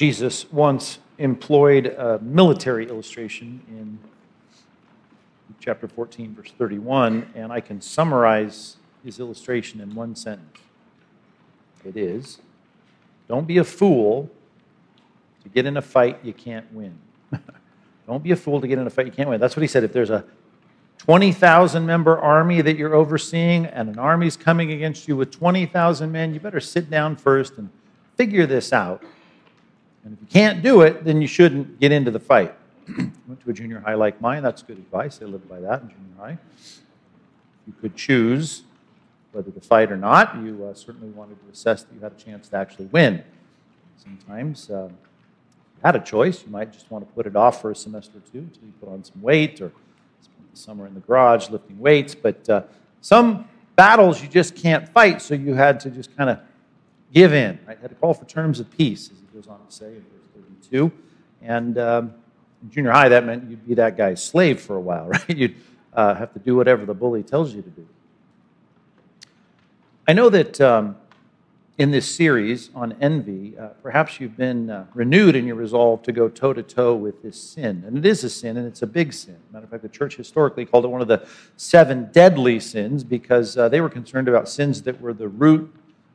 [0.00, 3.98] Jesus once employed a military illustration in
[5.60, 10.56] chapter 14, verse 31, and I can summarize his illustration in one sentence.
[11.84, 12.38] It is
[13.28, 14.30] Don't be a fool
[15.42, 16.98] to get in a fight you can't win.
[18.06, 19.38] Don't be a fool to get in a fight you can't win.
[19.38, 19.84] That's what he said.
[19.84, 20.24] If there's a
[20.96, 26.32] 20,000 member army that you're overseeing and an army's coming against you with 20,000 men,
[26.32, 27.68] you better sit down first and
[28.16, 29.04] figure this out.
[30.04, 32.54] And if you can't do it, then you shouldn't get into the fight.
[32.98, 34.42] Went to a junior high like mine.
[34.42, 35.20] That's good advice.
[35.22, 36.38] I lived by that in junior high.
[37.66, 38.62] You could choose
[39.32, 40.36] whether to fight or not.
[40.42, 43.22] You uh, certainly wanted to assess that you had a chance to actually win.
[43.96, 46.42] Sometimes uh, you had a choice.
[46.44, 48.72] You might just want to put it off for a semester or two until you
[48.80, 49.70] put on some weight or
[50.20, 52.14] spend the summer in the garage lifting weights.
[52.14, 52.62] But uh,
[53.02, 53.46] some
[53.76, 56.40] battles you just can't fight, so you had to just kind of
[57.12, 57.58] give in.
[57.68, 60.04] You had to call for terms of peace, as he goes on to say in
[60.12, 60.92] verse 32.
[61.42, 62.14] And um,
[62.62, 65.30] in junior high, that meant you'd be that guy's slave for a while, right?
[65.30, 65.56] You'd
[65.94, 67.86] uh, have to do whatever the bully tells you to do.
[70.06, 70.96] I know that um,
[71.78, 76.12] in this series on envy, uh, perhaps you've been uh, renewed in your resolve to
[76.12, 77.84] go toe to toe with this sin.
[77.86, 79.38] And it is a sin, and it's a big sin.
[79.52, 83.56] Matter of fact, the church historically called it one of the seven deadly sins because
[83.56, 85.72] uh, they were concerned about sins that were the root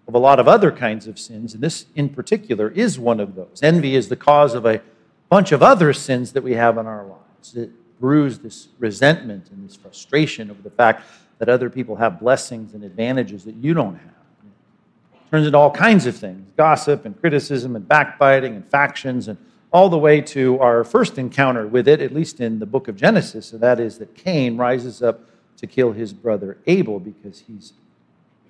[0.08, 1.54] of a lot of other kinds of sins.
[1.54, 3.60] And this, in particular, is one of those.
[3.64, 4.82] Envy is the cause of a
[5.30, 7.56] bunch of other sins that we have in our lives.
[7.56, 11.04] It brews this resentment and this frustration over the fact
[11.40, 14.14] that other people have blessings and advantages that you don't have.
[14.44, 19.38] It turns into all kinds of things gossip and criticism and backbiting and factions and
[19.74, 22.96] all the way to our first encounter with it, at least in the book of
[22.96, 25.20] Genesis, and that is that Cain rises up
[25.58, 27.74] to kill his brother Abel because he's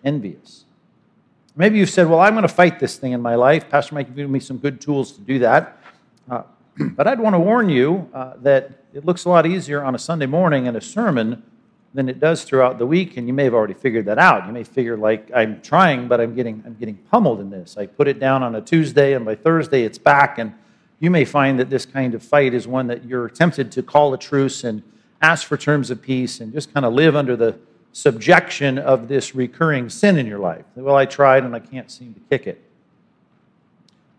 [0.03, 0.65] envious.
[1.57, 3.69] Maybe you've said, Well, I'm going to fight this thing in my life.
[3.69, 5.77] Pastor Mike gave me some good tools to do that.
[6.29, 6.43] Uh,
[6.95, 9.99] but I'd want to warn you uh, that it looks a lot easier on a
[9.99, 11.43] Sunday morning in a sermon
[11.93, 14.45] than it does throughout the week, and you may have already figured that out.
[14.45, 17.77] You may figure like I'm trying, but I'm getting I'm getting pummeled in this.
[17.77, 20.53] I put it down on a Tuesday, and by Thursday it's back, and
[20.99, 24.13] you may find that this kind of fight is one that you're tempted to call
[24.13, 24.83] a truce and
[25.21, 27.57] ask for terms of peace and just kind of live under the
[27.95, 30.65] subjection of this recurring sin in your life.
[30.75, 32.61] Well, I tried and I can't seem to kick it.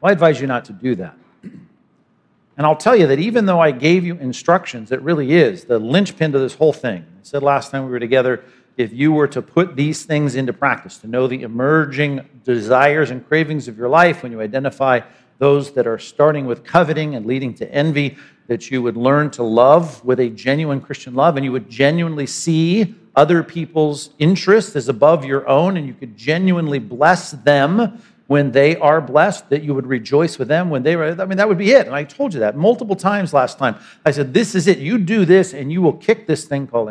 [0.00, 1.14] Well, I advise you not to do that.
[1.42, 5.78] And I'll tell you that even though I gave you instructions, it really is the
[5.78, 7.02] linchpin to this whole thing.
[7.02, 8.44] I said last time we were together
[8.78, 13.28] if you were to put these things into practice, to know the emerging desires and
[13.28, 15.00] cravings of your life, when you identify
[15.36, 18.16] those that are starting with coveting and leading to envy,
[18.46, 22.26] that you would learn to love with a genuine Christian love and you would genuinely
[22.26, 28.52] see other people's interest is above your own, and you could genuinely bless them when
[28.52, 31.20] they are blessed, that you would rejoice with them when they were.
[31.20, 31.86] I mean, that would be it.
[31.86, 33.76] And I told you that multiple times last time.
[34.04, 34.78] I said, This is it.
[34.78, 36.90] You do this, and you will kick this thing called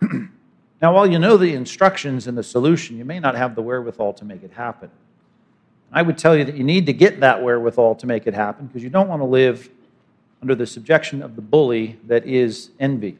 [0.00, 0.30] in.
[0.82, 4.12] now, while you know the instructions and the solution, you may not have the wherewithal
[4.14, 4.90] to make it happen.
[5.92, 8.66] I would tell you that you need to get that wherewithal to make it happen
[8.66, 9.70] because you don't want to live
[10.42, 13.16] under the subjection of the bully that is envy.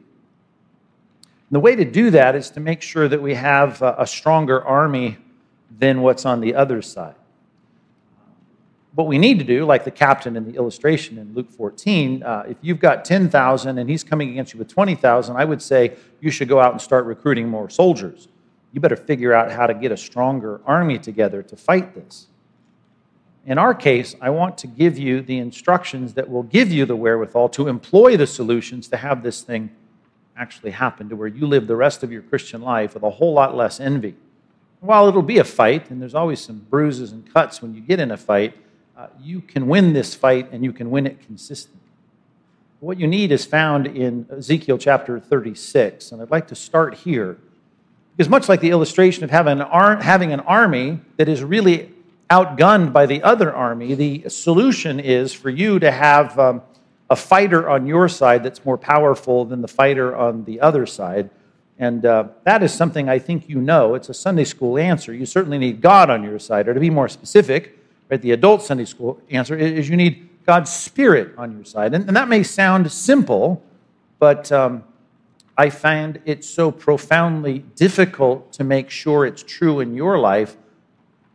[1.51, 5.19] The way to do that is to make sure that we have a stronger army
[5.79, 7.15] than what's on the other side.
[8.95, 12.45] What we need to do, like the captain in the illustration in Luke 14, uh,
[12.49, 16.31] if you've got 10,000 and he's coming against you with 20,000, I would say you
[16.31, 18.29] should go out and start recruiting more soldiers.
[18.73, 22.29] You better figure out how to get a stronger army together to fight this.
[23.47, 26.97] In our case, I want to give you the instructions that will give you the
[26.97, 29.71] wherewithal to employ the solutions to have this thing
[30.37, 33.33] actually happen to where you live the rest of your Christian life with a whole
[33.33, 34.17] lot less envy.
[34.81, 38.01] While it'll be a fight, and there's always some bruises and cuts when you get
[38.01, 38.57] in a fight,
[38.97, 41.81] uh, you can win this fight and you can win it consistently.
[42.81, 47.39] What you need is found in Ezekiel chapter 36, and I'd like to start here.
[48.15, 51.91] Because, much like the illustration of having an, ar- having an army that is really
[52.29, 56.63] outgunned by the other army, the solution is for you to have um,
[57.11, 61.31] a fighter on your side that's more powerful than the fighter on the other side.
[61.79, 63.95] And uh, that is something I think you know.
[63.95, 65.13] It's a Sunday school answer.
[65.13, 66.69] You certainly need God on your side.
[66.69, 67.79] Or to be more specific,
[68.11, 71.95] right, the adult Sunday school answer is you need God's Spirit on your side.
[71.95, 73.63] And, and that may sound simple,
[74.19, 74.85] but um,
[75.59, 80.57] I find it so profoundly difficult to make sure it's true in your life.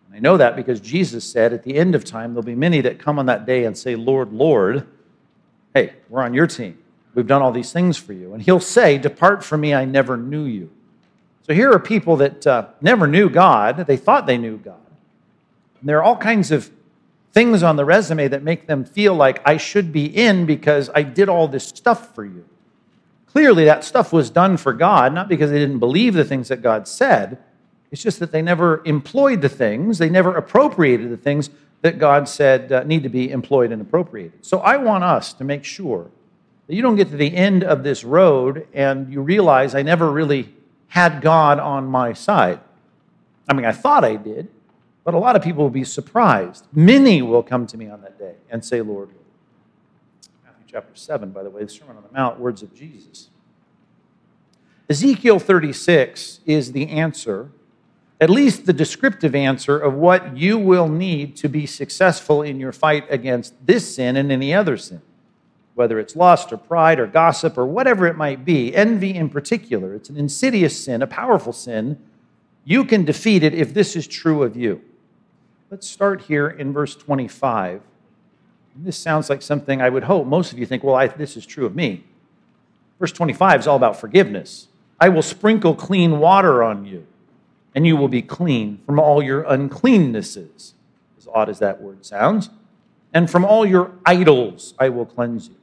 [0.07, 2.81] And I know that because Jesus said at the end of time, there'll be many
[2.81, 4.87] that come on that day and say, Lord, Lord
[5.73, 6.77] Hey, we're on your team.
[7.13, 8.33] We've done all these things for you.
[8.33, 10.69] And he'll say, Depart from me, I never knew you.
[11.43, 13.77] So here are people that uh, never knew God.
[13.87, 14.79] They thought they knew God.
[15.79, 16.69] And there are all kinds of
[17.31, 21.03] things on the resume that make them feel like I should be in because I
[21.03, 22.45] did all this stuff for you.
[23.27, 26.61] Clearly, that stuff was done for God, not because they didn't believe the things that
[26.61, 27.37] God said.
[27.91, 31.49] It's just that they never employed the things, they never appropriated the things
[31.81, 34.45] that God said uh, need to be employed and appropriated.
[34.45, 36.09] So I want us to make sure
[36.67, 40.11] that you don't get to the end of this road and you realize I never
[40.11, 40.53] really
[40.89, 42.59] had God on my side.
[43.47, 44.47] I mean, I thought I did,
[45.03, 46.67] but a lot of people will be surprised.
[46.73, 49.09] Many will come to me on that day and say, Lord,
[50.43, 53.29] Matthew chapter 7, by the way, the Sermon on the Mount, words of Jesus.
[54.89, 57.51] Ezekiel 36 is the answer
[58.21, 62.73] at least the descriptive answer of what you will need to be successful in your
[62.73, 65.01] fight against this sin and any other sin,
[65.73, 69.93] whether it's lust or pride or gossip or whatever it might be, envy in particular.
[69.93, 71.97] It's an insidious sin, a powerful sin.
[72.65, 74.81] You can defeat it if this is true of you.
[75.71, 77.81] Let's start here in verse 25.
[78.75, 81.45] This sounds like something I would hope most of you think, well, I, this is
[81.45, 82.03] true of me.
[82.99, 84.67] Verse 25 is all about forgiveness.
[84.99, 87.07] I will sprinkle clean water on you
[87.75, 90.73] and you will be clean from all your uncleannesses,
[91.17, 92.49] as odd as that word sounds,
[93.13, 95.55] and from all your idols I will cleanse you.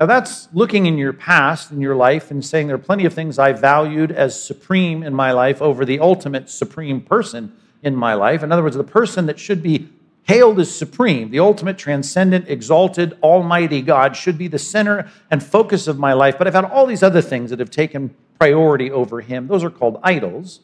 [0.00, 3.14] Now, that's looking in your past, in your life, and saying there are plenty of
[3.14, 8.14] things I valued as supreme in my life over the ultimate supreme person in my
[8.14, 8.42] life.
[8.42, 9.88] In other words, the person that should be
[10.24, 15.86] hailed as supreme, the ultimate, transcendent, exalted, almighty God, should be the center and focus
[15.86, 16.38] of my life.
[16.38, 19.46] But I've had all these other things that have taken priority over him.
[19.46, 20.60] Those are called idols.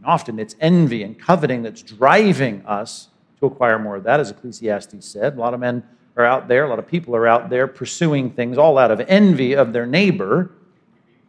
[0.00, 3.08] And often it's envy and coveting that's driving us
[3.38, 5.36] to acquire more of that, as Ecclesiastes said.
[5.36, 5.82] A lot of men
[6.16, 9.00] are out there, a lot of people are out there pursuing things all out of
[9.00, 10.50] envy of their neighbor.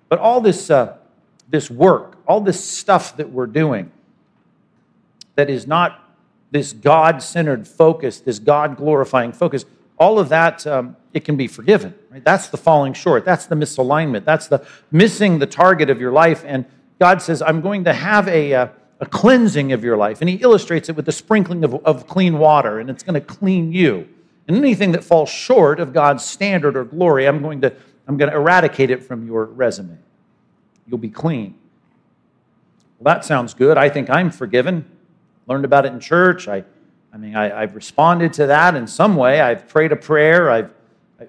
[0.10, 0.98] But all this, uh,
[1.50, 3.92] this work, all this stuff that we're doing
[5.36, 6.10] that is not
[6.52, 9.66] this God centered focus, this God glorifying focus,
[9.98, 11.94] all of that, um, it can be forgiven.
[12.10, 12.24] Right?
[12.24, 13.24] That's the falling short.
[13.24, 14.26] That's the misalignment.
[14.26, 16.44] That's the missing the target of your life.
[16.46, 16.66] And
[17.02, 20.22] God says, I'm going to have a, a, a cleansing of your life.
[20.22, 23.26] And he illustrates it with the sprinkling of, of clean water, and it's going to
[23.26, 24.08] clean you.
[24.48, 27.74] And anything that falls short of God's standard or glory, I'm going to,
[28.08, 29.98] I'm going to eradicate it from your resume.
[30.86, 31.56] You'll be clean.
[33.00, 33.80] Well, that sounds good.
[33.80, 34.86] I think I'm forgiven.
[35.48, 36.48] Learned about it in church.
[36.48, 36.64] I,
[37.12, 39.42] I mean, I, have responded to that in some way.
[39.42, 40.52] I've prayed a prayer.
[40.52, 40.70] I've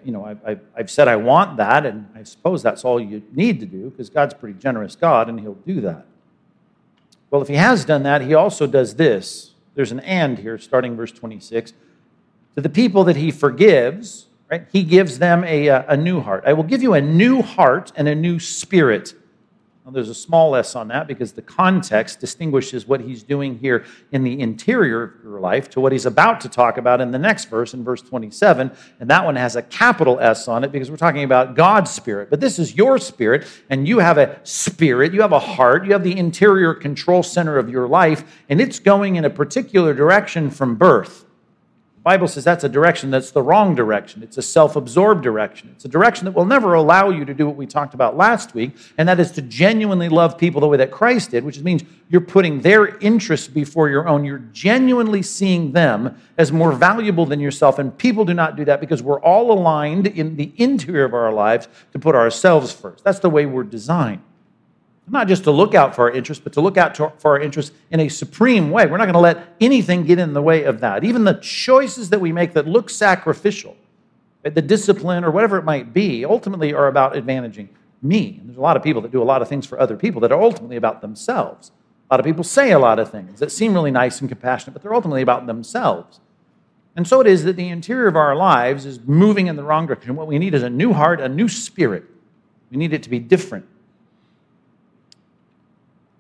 [0.05, 3.61] you know, I've, I've said I want that, and I suppose that's all you need
[3.61, 6.07] to do because God's a pretty generous God and He'll do that.
[7.31, 9.53] Well, if He has done that, He also does this.
[9.75, 11.73] There's an and here, starting verse 26.
[12.55, 16.45] To the people that He forgives, right, He gives them a, uh, a new heart.
[16.47, 19.15] I will give you a new heart and a new spirit
[19.91, 24.23] there's a small s on that because the context distinguishes what he's doing here in
[24.23, 27.47] the interior of your life to what he's about to talk about in the next
[27.47, 28.71] verse, in verse 27.
[29.01, 32.31] And that one has a capital S on it because we're talking about God's spirit.
[32.31, 35.93] But this is your spirit, and you have a spirit, you have a heart, you
[35.93, 40.49] have the interior control center of your life, and it's going in a particular direction
[40.49, 41.25] from birth.
[42.03, 44.25] Bible says that's a direction that's the wrong direction.
[44.25, 45.71] It's a self absorbed direction.
[45.73, 48.55] It's a direction that will never allow you to do what we talked about last
[48.55, 51.85] week, and that is to genuinely love people the way that Christ did, which means
[52.09, 54.25] you're putting their interests before your own.
[54.25, 58.81] You're genuinely seeing them as more valuable than yourself, and people do not do that
[58.81, 63.05] because we're all aligned in the interior of our lives to put ourselves first.
[63.05, 64.23] That's the way we're designed.
[65.09, 67.41] Not just to look out for our interests, but to look out to, for our
[67.41, 68.87] interests in a supreme way.
[68.87, 71.05] We're not going to let anything get in the way of that.
[71.05, 73.77] Even the choices that we make that look sacrificial,
[74.43, 77.69] the discipline or whatever it might be, ultimately are about advantaging
[78.01, 78.39] me.
[78.39, 80.21] And there's a lot of people that do a lot of things for other people
[80.21, 81.73] that are ultimately about themselves.
[82.11, 84.75] A lot of people say a lot of things that seem really nice and compassionate,
[84.75, 86.21] but they're ultimately about themselves.
[86.95, 89.87] And so it is that the interior of our lives is moving in the wrong
[89.87, 90.15] direction.
[90.15, 92.05] What we need is a new heart, a new spirit.
[92.71, 93.67] We need it to be different.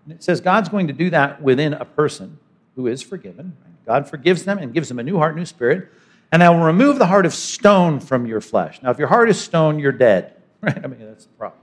[0.04, 2.38] And it says God's going to do that within a person
[2.76, 3.56] who is forgiven.
[3.87, 5.88] God forgives them and gives them a new heart, new spirit.
[6.30, 8.80] And I will remove the heart of stone from your flesh.
[8.82, 10.35] Now, if your heart is stone, you're dead.
[10.62, 10.78] Right?
[10.85, 11.61] I mean, that's the problem.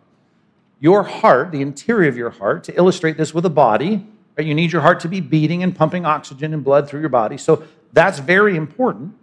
[0.81, 4.05] Your heart, the interior of your heart, to illustrate this with a body,
[4.37, 4.45] right?
[4.45, 7.37] you need your heart to be beating and pumping oxygen and blood through your body.
[7.37, 9.13] So that's very important.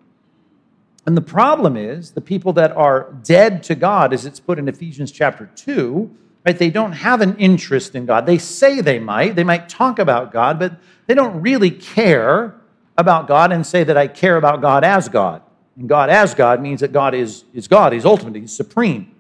[1.05, 4.67] And the problem is the people that are dead to God, as it's put in
[4.67, 6.11] Ephesians chapter 2,
[6.47, 6.57] Right?
[6.57, 8.25] They don't have an interest in God.
[8.25, 9.35] They say they might.
[9.35, 12.55] They might talk about God, but they don't really care
[12.97, 15.43] about God and say that I care about God as God.
[15.77, 17.93] And God as God means that God is, is God.
[17.93, 18.37] He's ultimate.
[18.37, 19.13] He's supreme.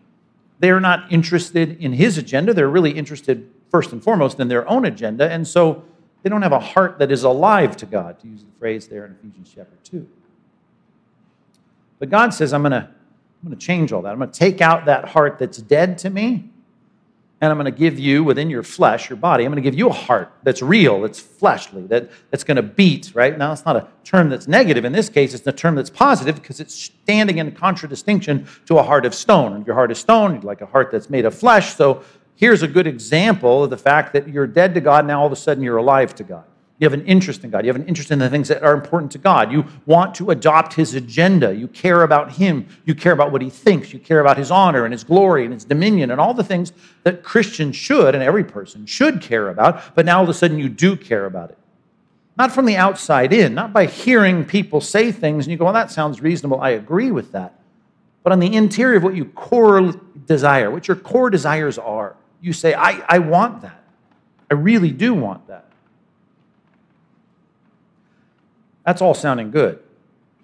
[0.61, 2.54] They're not interested in his agenda.
[2.54, 5.28] They're really interested, first and foremost, in their own agenda.
[5.30, 5.85] And so
[6.23, 9.04] they don't have a heart that is alive to God, to use the phrase there
[9.04, 10.09] in Ephesians chapter 2.
[11.99, 12.88] But God says, I'm going to
[13.42, 14.12] I'm going to change all that.
[14.12, 16.50] I'm going to take out that heart that's dead to me,
[17.40, 19.78] and I'm going to give you within your flesh, your body, I'm going to give
[19.78, 23.37] you a heart that's real, that's fleshly, that, that's going to beat, right?
[23.37, 24.87] Now, it's not a term that's negative.
[24.87, 28.83] In this case, it's a term that's positive because it's standing in contradistinction to a
[28.83, 29.52] heart of stone.
[29.52, 31.75] And your heart is stone, you'd like a heart that's made of flesh.
[31.75, 32.02] So
[32.37, 35.33] here's a good example of the fact that you're dead to God, now all of
[35.33, 36.45] a sudden you're alive to God.
[36.78, 37.64] You have an interest in God.
[37.64, 39.50] You have an interest in the things that are important to God.
[39.50, 41.54] You want to adopt His agenda.
[41.54, 42.66] You care about Him.
[42.85, 43.95] You care about what He thinks.
[43.95, 46.73] You care about His honor and His glory and His dominion and all the things
[47.04, 49.95] that Christians should and every person should care about.
[49.95, 51.59] But now all of a sudden you do care about it.
[52.37, 55.73] Not from the outside in, not by hearing people say things and you go, well,
[55.73, 56.61] that sounds reasonable.
[56.61, 57.59] I agree with that.
[58.23, 59.92] But on the interior of what you core
[60.26, 63.83] desire, what your core desires are, you say, I, I want that.
[64.50, 65.65] I really do want that.
[68.87, 69.81] That's all sounding good.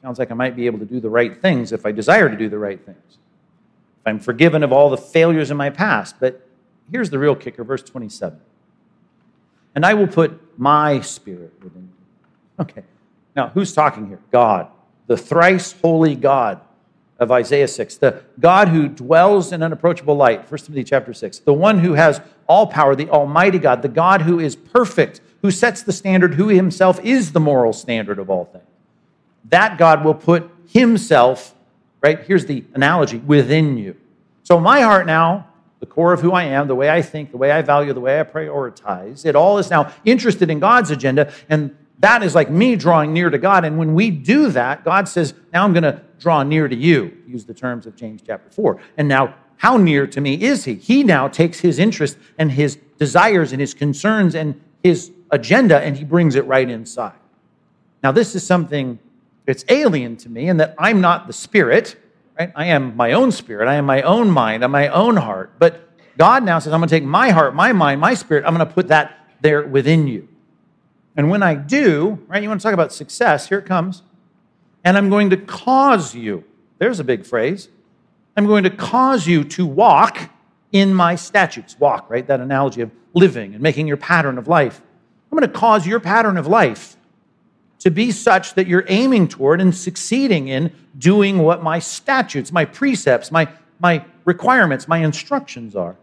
[0.03, 2.37] Sounds like I might be able to do the right things if I desire to
[2.37, 2.99] do the right things.
[3.09, 6.17] If I'm forgiven of all the failures in my past.
[6.19, 6.45] But
[6.91, 8.41] here's the real kicker, verse 27.
[9.77, 12.65] And I will put my spirit within you.
[12.65, 12.83] Okay.
[13.37, 14.19] Now, who's talking here?
[14.33, 14.67] God,
[15.07, 16.61] the thrice holy God
[17.21, 21.55] of Isaiah 6, the God who dwells in unapproachable light, 1 Timothy chapter 6, the
[21.55, 25.83] one who has all power, the Almighty God, the God who is perfect, who sets
[25.83, 28.65] the standard, who himself is the moral standard of all things.
[29.45, 31.55] That God will put himself,
[32.01, 32.21] right?
[32.25, 33.97] Here's the analogy within you.
[34.45, 35.49] So, my heart now,
[35.81, 38.01] the core of who I am, the way I think, the way I value, the
[38.01, 41.33] way I prioritize, it all is now interested in God's agenda.
[41.49, 43.65] And that is like me drawing near to God.
[43.65, 47.17] And when we do that, God says, Now I'm going to draw near to you.
[47.27, 48.81] Use the terms of James chapter 4.
[48.97, 50.75] And now, how near to me is he?
[50.75, 55.97] He now takes his interest and his desires and his concerns and his agenda and
[55.97, 57.15] he brings it right inside.
[58.03, 58.99] Now, this is something
[59.47, 61.97] that's alien to me in that I'm not the spirit,
[62.39, 62.53] right?
[62.55, 65.59] I am my own spirit, I am my own mind, I'm my own heart.
[65.59, 68.55] But God now says, I'm going to take my heart, my mind, my spirit, I'm
[68.55, 70.29] going to put that there within you.
[71.17, 74.03] And when I do, right, you want to talk about success, here it comes.
[74.85, 76.45] And I'm going to cause you,
[76.79, 77.69] there's a big phrase.
[78.37, 80.31] I'm going to cause you to walk
[80.73, 81.79] in my statutes.
[81.79, 82.27] Walk, right?
[82.27, 84.81] That analogy of living and making your pattern of life.
[85.33, 86.95] I'm going to cause your pattern of life
[87.79, 92.67] to be such that you're aiming toward and succeeding in doing what my statutes, my
[92.67, 93.49] precepts, my,
[93.81, 95.97] my requirements, my instructions are.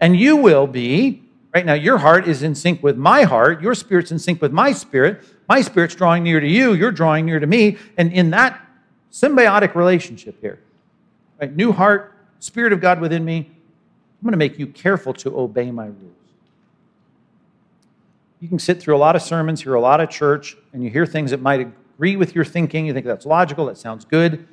[0.00, 1.22] And you will be,
[1.54, 4.52] right now, your heart is in sync with my heart, your spirit's in sync with
[4.52, 7.76] my spirit, my spirit's drawing near to you, you're drawing near to me.
[7.98, 8.58] And in that
[9.12, 10.58] symbiotic relationship here,
[11.38, 15.38] right, new heart, spirit of God within me, I'm going to make you careful to
[15.38, 16.21] obey my rules
[18.42, 20.90] you can sit through a lot of sermons, hear a lot of church, and you
[20.90, 22.84] hear things that might agree with your thinking.
[22.84, 24.48] You think that's logical, that sounds good,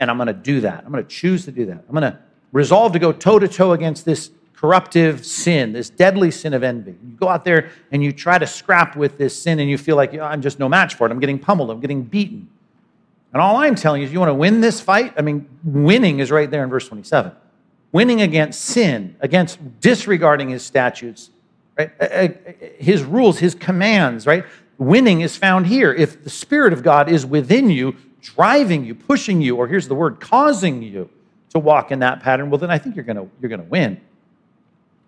[0.00, 0.84] and I'm going to do that.
[0.86, 1.84] I'm going to choose to do that.
[1.86, 2.18] I'm going to
[2.50, 6.92] resolve to go toe to toe against this corruptive sin, this deadly sin of envy.
[6.92, 9.96] You go out there and you try to scrap with this sin, and you feel
[9.96, 11.10] like I'm just no match for it.
[11.10, 12.48] I'm getting pummeled, I'm getting beaten.
[13.34, 15.12] And all I'm telling you is, you want to win this fight?
[15.18, 17.32] I mean, winning is right there in verse 27.
[17.92, 21.28] Winning against sin, against disregarding his statutes,
[21.80, 21.92] right?
[22.00, 22.28] Uh, uh,
[22.78, 24.44] his rules, his commands, right?
[24.78, 25.92] Winning is found here.
[25.92, 29.94] If the Spirit of God is within you, driving you, pushing you, or here's the
[29.94, 31.08] word, causing you
[31.50, 34.00] to walk in that pattern, well, then I think you're gonna you're to win.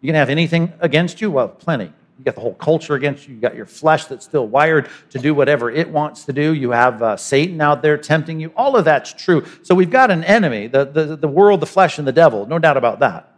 [0.01, 1.31] You to have anything against you?
[1.31, 1.93] Well, plenty.
[2.19, 3.35] You got the whole culture against you.
[3.35, 6.53] You got your flesh that's still wired to do whatever it wants to do.
[6.53, 8.53] You have uh, Satan out there tempting you.
[8.57, 9.45] All of that's true.
[9.63, 12.47] So we've got an enemy, the, the, the world, the flesh, and the devil.
[12.47, 13.32] No doubt about that.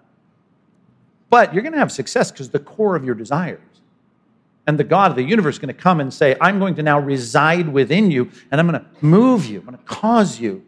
[1.35, 3.59] But you're going to have success because the core of your desires.
[4.69, 6.83] And the God of the universe is going to come and say, I'm going to
[6.85, 10.65] now reside within you, and I'm going to move you, I'm going to cause you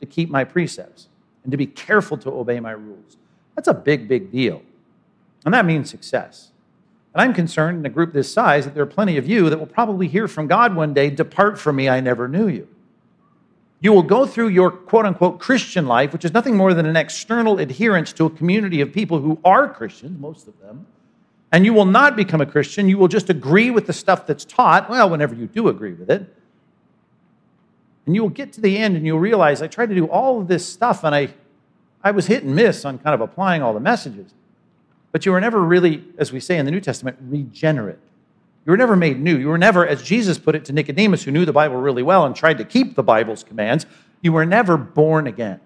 [0.00, 1.06] to keep my precepts
[1.44, 3.18] and to be careful to obey my rules.
[3.54, 4.62] That's a big, big deal.
[5.44, 6.50] And that means success.
[7.14, 9.60] And I'm concerned in a group this size that there are plenty of you that
[9.60, 12.66] will probably hear from God one day, Depart from me, I never knew you.
[13.80, 16.96] You will go through your quote unquote Christian life, which is nothing more than an
[16.96, 20.86] external adherence to a community of people who are Christians, most of them,
[21.50, 22.88] and you will not become a Christian.
[22.88, 26.10] You will just agree with the stuff that's taught, well, whenever you do agree with
[26.10, 26.32] it.
[28.06, 30.40] And you will get to the end and you'll realize I tried to do all
[30.40, 31.34] of this stuff and I,
[32.02, 34.34] I was hit and miss on kind of applying all the messages.
[35.12, 37.98] But you were never really, as we say in the New Testament, regenerate.
[38.66, 39.36] You were never made new.
[39.36, 42.26] You were never, as Jesus put it to Nicodemus, who knew the Bible really well
[42.26, 43.86] and tried to keep the Bible's commands,
[44.20, 45.60] you were never born again.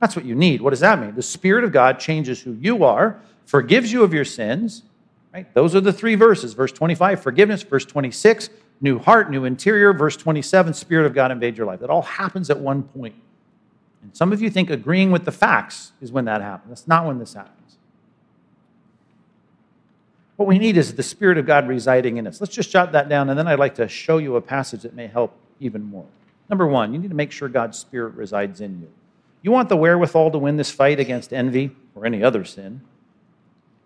[0.00, 0.60] That's what you need.
[0.60, 1.14] What does that mean?
[1.14, 4.82] The Spirit of God changes who you are, forgives you of your sins.
[5.32, 5.52] Right?
[5.54, 6.54] Those are the three verses.
[6.54, 7.62] Verse 25, forgiveness.
[7.62, 9.92] Verse 26, new heart, new interior.
[9.92, 11.80] Verse 27, Spirit of God invade your life.
[11.80, 13.14] That all happens at one point.
[14.02, 16.68] And some of you think agreeing with the facts is when that happens.
[16.68, 17.61] That's not when this happens.
[20.42, 22.40] What we need is the Spirit of God residing in us.
[22.40, 24.92] Let's just jot that down, and then I'd like to show you a passage that
[24.92, 26.08] may help even more.
[26.50, 28.90] Number one, you need to make sure God's Spirit resides in you.
[29.42, 32.80] You want the wherewithal to win this fight against envy or any other sin?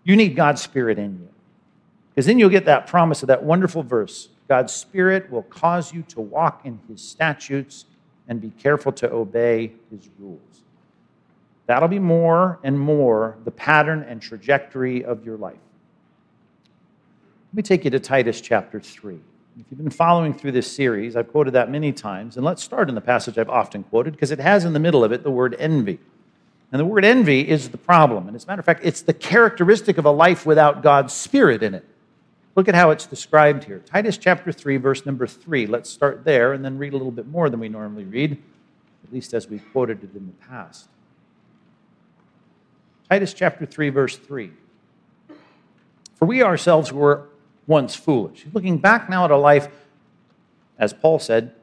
[0.03, 1.29] You need God's Spirit in you.
[2.09, 6.01] Because then you'll get that promise of that wonderful verse God's Spirit will cause you
[6.07, 7.85] to walk in His statutes
[8.27, 10.63] and be careful to obey His rules.
[11.67, 15.59] That'll be more and more the pattern and trajectory of your life.
[17.49, 19.15] Let me take you to Titus chapter 3.
[19.59, 22.89] If you've been following through this series, I've quoted that many times, and let's start
[22.89, 25.31] in the passage I've often quoted because it has in the middle of it the
[25.31, 25.97] word envy.
[26.73, 28.27] And the word envy is the problem.
[28.27, 31.63] And as a matter of fact, it's the characteristic of a life without God's Spirit
[31.63, 31.85] in it.
[32.55, 33.79] Look at how it's described here.
[33.79, 35.67] Titus chapter 3, verse number 3.
[35.67, 38.33] Let's start there and then read a little bit more than we normally read,
[39.05, 40.89] at least as we quoted it in the past.
[43.09, 44.51] Titus chapter 3, verse 3.
[46.15, 47.29] For we ourselves were
[47.67, 48.45] once foolish.
[48.53, 49.67] Looking back now at a life,
[50.79, 51.53] as Paul said,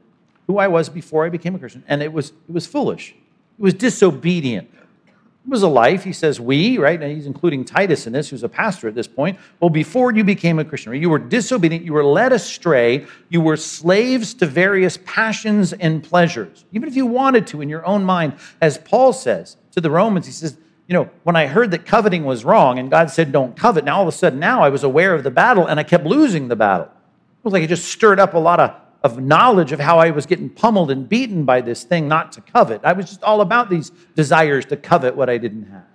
[0.46, 3.14] who I was before I became a Christian, and it was, it was foolish.
[3.58, 4.70] It was disobedient.
[4.74, 7.00] It was a life, he says, we, right?
[7.00, 9.38] And he's including Titus in this, who's a pastor at this point.
[9.60, 13.58] Well, before you became a Christian, you were disobedient, you were led astray, you were
[13.58, 18.34] slaves to various passions and pleasures, even if you wanted to in your own mind.
[18.60, 20.56] As Paul says to the Romans, he says,
[20.86, 23.96] you know, when I heard that coveting was wrong and God said, don't covet, now
[23.96, 26.48] all of a sudden now I was aware of the battle and I kept losing
[26.48, 26.86] the battle.
[26.86, 30.10] It was like it just stirred up a lot of, of knowledge of how I
[30.10, 32.82] was getting pummeled and beaten by this thing not to covet.
[32.84, 35.86] I was just all about these desires to covet what I didn't have.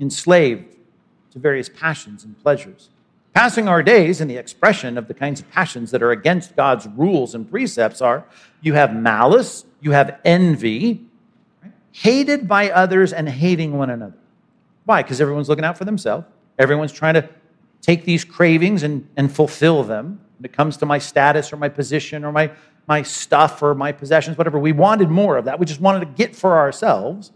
[0.00, 0.74] Enslaved
[1.32, 2.88] to various passions and pleasures.
[3.34, 6.86] Passing our days in the expression of the kinds of passions that are against God's
[6.96, 8.26] rules and precepts are
[8.60, 11.06] you have malice, you have envy,
[11.92, 14.16] hated by others and hating one another.
[14.84, 15.02] Why?
[15.02, 16.26] Because everyone's looking out for themselves.
[16.58, 17.28] Everyone's trying to
[17.80, 20.20] take these cravings and, and fulfill them.
[20.38, 22.50] When it comes to my status or my position or my,
[22.88, 25.60] my stuff or my possessions, whatever, we wanted more of that.
[25.60, 27.30] We just wanted to get for ourselves.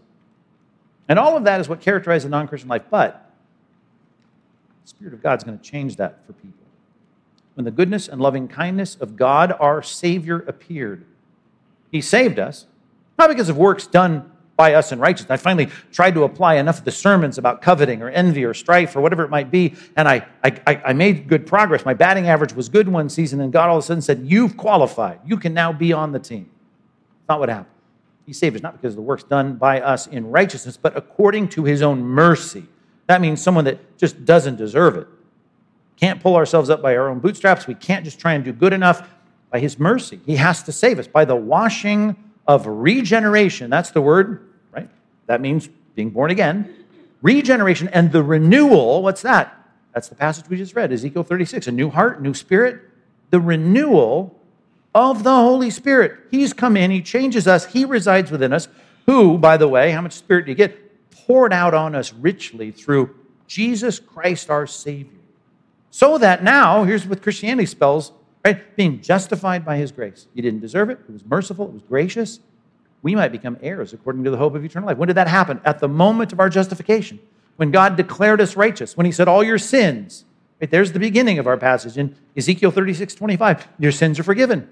[1.07, 2.83] And all of that is what characterizes a non Christian life.
[2.89, 3.31] But
[4.83, 6.65] the Spirit of God is going to change that for people.
[7.53, 11.05] When the goodness and loving kindness of God, our Savior, appeared,
[11.91, 12.65] He saved us,
[13.17, 15.31] not because of works done by us in righteousness.
[15.31, 18.95] I finally tried to apply enough of the sermons about coveting or envy or strife
[18.95, 21.85] or whatever it might be, and I, I, I made good progress.
[21.85, 24.57] My batting average was good one season, and God all of a sudden said, You've
[24.57, 25.19] qualified.
[25.25, 26.49] You can now be on the team.
[27.29, 27.73] Not what happened.
[28.25, 31.47] He saved us not because of the works done by us in righteousness, but according
[31.49, 32.65] to his own mercy.
[33.05, 35.07] That means someone that just doesn't deserve it.
[35.95, 37.67] Can't pull ourselves up by our own bootstraps.
[37.67, 39.07] We can't just try and do good enough
[39.51, 40.19] by his mercy.
[40.25, 42.15] He has to save us by the washing
[42.47, 43.69] of regeneration.
[43.69, 44.46] That's the word
[45.27, 46.73] that means being born again.
[47.21, 49.53] Regeneration and the renewal, what's that?
[49.93, 51.67] That's the passage we just read, Ezekiel 36.
[51.67, 52.81] A new heart, new spirit.
[53.29, 54.39] The renewal
[54.95, 56.17] of the Holy Spirit.
[56.31, 58.67] He's come in, He changes us, He resides within us.
[59.05, 61.11] Who, by the way, how much spirit do you get?
[61.11, 63.15] Poured out on us richly through
[63.47, 65.19] Jesus Christ our Savior.
[65.91, 68.11] So that now, here's what Christianity spells,
[68.45, 68.75] right?
[68.75, 70.27] Being justified by His grace.
[70.33, 72.39] You didn't deserve it, it was merciful, it was gracious
[73.07, 74.97] we might become heirs according to the hope of eternal life.
[74.97, 75.61] When did that happen?
[75.63, 77.19] At the moment of our justification,
[77.55, 80.25] when God declared us righteous, when He said, All your sins,
[80.59, 83.65] right, there's the beginning of our passage in Ezekiel 36 25.
[83.79, 84.67] Your sins are forgiven.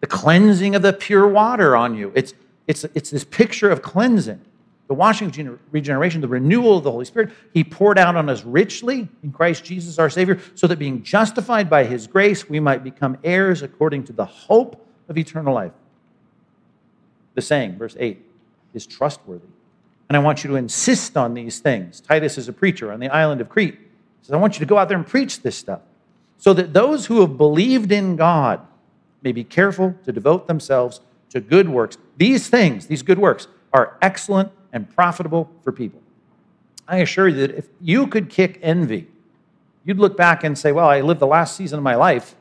[0.00, 2.12] The cleansing of the pure water on you.
[2.14, 2.34] It's,
[2.66, 4.42] it's, it's this picture of cleansing,
[4.88, 7.30] the washing of regeneration, the renewal of the Holy Spirit.
[7.54, 11.70] He poured out on us richly in Christ Jesus our Savior, so that being justified
[11.70, 15.72] by His grace, we might become heirs according to the hope of eternal life.
[17.40, 18.22] The saying, verse 8,
[18.74, 19.46] is trustworthy.
[20.10, 21.98] And I want you to insist on these things.
[21.98, 23.76] Titus is a preacher on the island of Crete.
[23.76, 25.80] He says, I want you to go out there and preach this stuff
[26.36, 28.60] so that those who have believed in God
[29.22, 31.00] may be careful to devote themselves
[31.30, 31.96] to good works.
[32.18, 36.02] These things, these good works, are excellent and profitable for people.
[36.86, 39.08] I assure you that if you could kick envy,
[39.86, 42.34] you'd look back and say, Well, I lived the last season of my life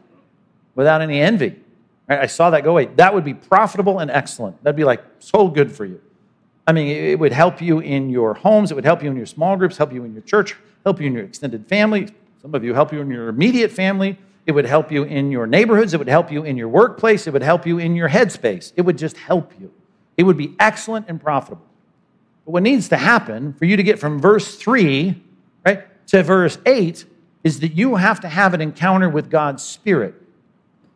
[0.75, 1.55] without any envy.
[2.09, 2.85] I saw that go away.
[2.85, 4.61] That would be profitable and excellent.
[4.63, 6.01] That'd be like so good for you.
[6.65, 9.25] I mean, it would help you in your homes, it would help you in your
[9.25, 12.09] small groups, help you in your church, help you in your extended family.
[12.41, 14.17] Some of you help you in your immediate family.
[14.45, 15.93] It would help you in your neighborhoods.
[15.93, 17.27] It would help you in your workplace.
[17.27, 18.73] It would help you in your headspace.
[18.75, 19.71] It would just help you.
[20.17, 21.65] It would be excellent and profitable.
[22.45, 25.21] But what needs to happen for you to get from verse 3
[25.65, 27.05] right, to verse 8
[27.43, 30.18] is that you have to have an encounter with God's Spirit.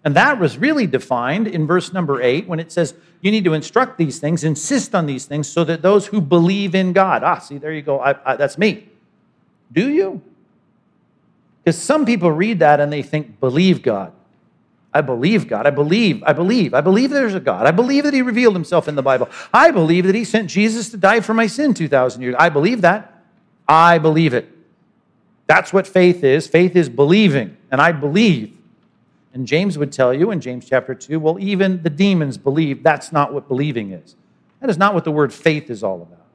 [0.06, 3.54] And that was really defined in verse number eight when it says, You need to
[3.54, 7.24] instruct these things, insist on these things, so that those who believe in God.
[7.24, 8.00] Ah, see, there you go.
[8.00, 8.90] I, I, that's me.
[9.72, 10.22] Do you?
[11.64, 14.12] Because some people read that and they think, Believe God.
[14.94, 15.66] I believe God.
[15.66, 16.22] I believe.
[16.24, 16.74] I believe.
[16.74, 17.66] I believe there's a God.
[17.66, 19.30] I believe that He revealed Himself in the Bible.
[19.54, 22.36] I believe that He sent Jesus to die for my sin 2,000 years.
[22.38, 23.24] I believe that.
[23.68, 24.50] I believe it.
[25.48, 26.48] That's what faith is.
[26.48, 28.56] Faith is believing, and I believe.
[29.34, 32.84] And James would tell you in James chapter 2 well, even the demons believe.
[32.84, 34.16] That's not what believing is.
[34.60, 36.26] That is not what the word faith is all about.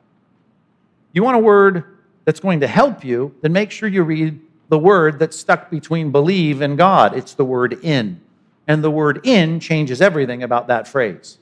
[1.13, 1.85] You want a word
[2.25, 6.11] that's going to help you, then make sure you read the word that's stuck between
[6.11, 7.17] believe and God.
[7.17, 8.21] It's the word in.
[8.67, 11.39] And the word in changes everything about that phrase.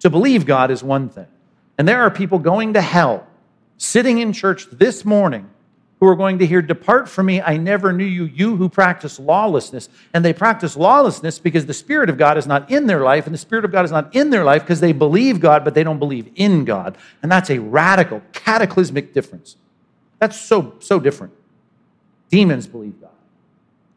[0.00, 1.28] To believe God is one thing.
[1.78, 3.26] And there are people going to hell
[3.78, 5.48] sitting in church this morning
[6.00, 9.18] who are going to hear, Depart from me, I never knew you, you who practice
[9.18, 9.88] lawlessness.
[10.14, 13.34] And they practice lawlessness because the Spirit of God is not in their life, and
[13.34, 15.82] the Spirit of God is not in their life because they believe God, but they
[15.82, 16.96] don't believe in God.
[17.22, 19.56] And that's a radical, cataclysmic difference.
[20.20, 21.32] That's so, so different.
[22.30, 23.10] Demons believe God.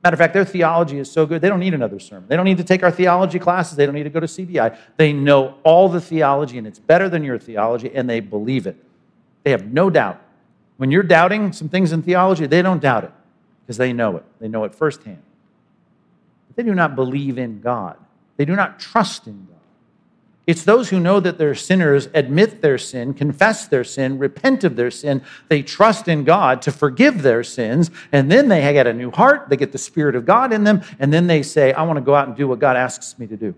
[0.04, 2.28] Matter of fact, their theology is so good, they don't need another sermon.
[2.28, 3.78] They don't need to take our theology classes.
[3.78, 4.76] They don't need to go to CBI.
[4.98, 8.76] They know all the theology, and it's better than your theology, and they believe it.
[9.44, 10.20] They have no doubt
[10.82, 13.12] when you're doubting some things in theology, they don't doubt it
[13.62, 14.24] because they know it.
[14.40, 15.22] They know it firsthand.
[16.48, 17.98] But they do not believe in God,
[18.38, 19.60] they do not trust in God.
[20.48, 24.76] It's those who know that they're sinners, admit their sin, confess their sin, repent of
[24.76, 25.22] their sin.
[25.50, 29.50] They trust in God to forgive their sins, and then they get a new heart.
[29.50, 32.02] They get the Spirit of God in them, and then they say, I want to
[32.02, 33.54] go out and do what God asks me to do,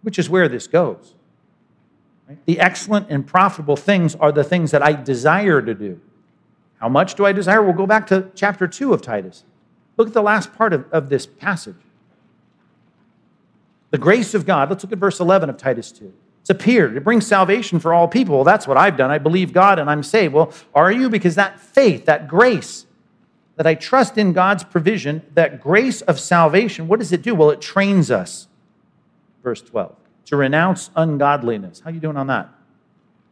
[0.00, 1.12] which is where this goes.
[2.46, 6.00] The excellent and profitable things are the things that I desire to do.
[6.80, 7.62] How much do I desire?
[7.62, 9.44] We'll go back to chapter 2 of Titus.
[9.96, 11.76] Look at the last part of, of this passage.
[13.90, 14.70] The grace of God.
[14.70, 16.12] Let's look at verse 11 of Titus 2.
[16.40, 16.96] It's appeared.
[16.96, 18.36] It brings salvation for all people.
[18.36, 19.10] Well, that's what I've done.
[19.10, 20.34] I believe God and I'm saved.
[20.34, 21.08] Well, are you?
[21.08, 22.86] Because that faith, that grace,
[23.56, 27.34] that I trust in God's provision, that grace of salvation, what does it do?
[27.34, 28.46] Well, it trains us.
[29.42, 29.96] Verse 12.
[30.26, 31.80] To renounce ungodliness.
[31.80, 32.48] How are you doing on that?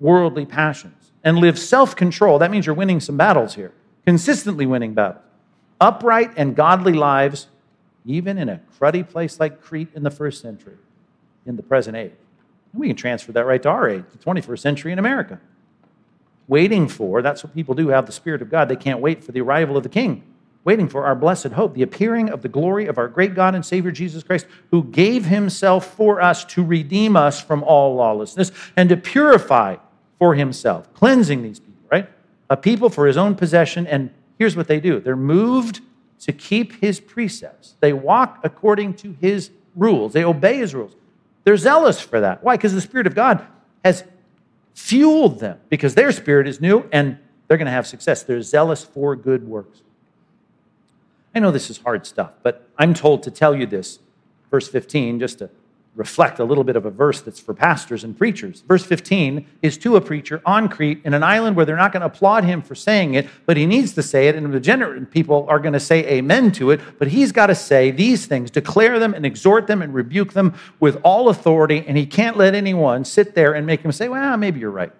[0.00, 0.95] Worldly passions
[1.26, 2.38] and live self control.
[2.38, 3.72] That means you're winning some battles here,
[4.06, 5.22] consistently winning battles.
[5.78, 7.48] Upright and godly lives,
[8.06, 10.76] even in a cruddy place like Crete in the first century,
[11.44, 12.12] in the present age.
[12.72, 15.40] And we can transfer that right to our age, the 21st century in America.
[16.46, 18.68] Waiting for, that's what people do have the Spirit of God.
[18.68, 20.22] They can't wait for the arrival of the King.
[20.62, 23.66] Waiting for our blessed hope, the appearing of the glory of our great God and
[23.66, 28.88] Savior Jesus Christ, who gave himself for us to redeem us from all lawlessness and
[28.88, 29.76] to purify
[30.18, 32.08] for himself, cleansing these people, right?
[32.48, 33.86] A people for his own possession.
[33.86, 35.80] And here's what they do they're moved
[36.20, 40.94] to keep his precepts, they walk according to his rules, they obey his rules.
[41.44, 42.42] They're zealous for that.
[42.42, 42.56] Why?
[42.56, 43.46] Because the Spirit of God
[43.84, 44.02] has
[44.74, 48.22] fueled them, because their spirit is new and they're going to have success.
[48.22, 49.82] They're zealous for good works.
[51.34, 53.98] I know this is hard stuff, but I'm told to tell you this.
[54.50, 55.50] Verse 15, just to
[55.96, 58.60] reflect a little bit of a verse that's for pastors and preachers.
[58.60, 62.02] Verse 15 is to a preacher on Crete in an island where they're not going
[62.02, 65.06] to applaud him for saying it, but he needs to say it, and the generous
[65.10, 68.50] people are going to say amen to it, but he's got to say these things,
[68.50, 72.54] declare them and exhort them and rebuke them with all authority, and he can't let
[72.54, 74.92] anyone sit there and make him say, well, maybe you're right.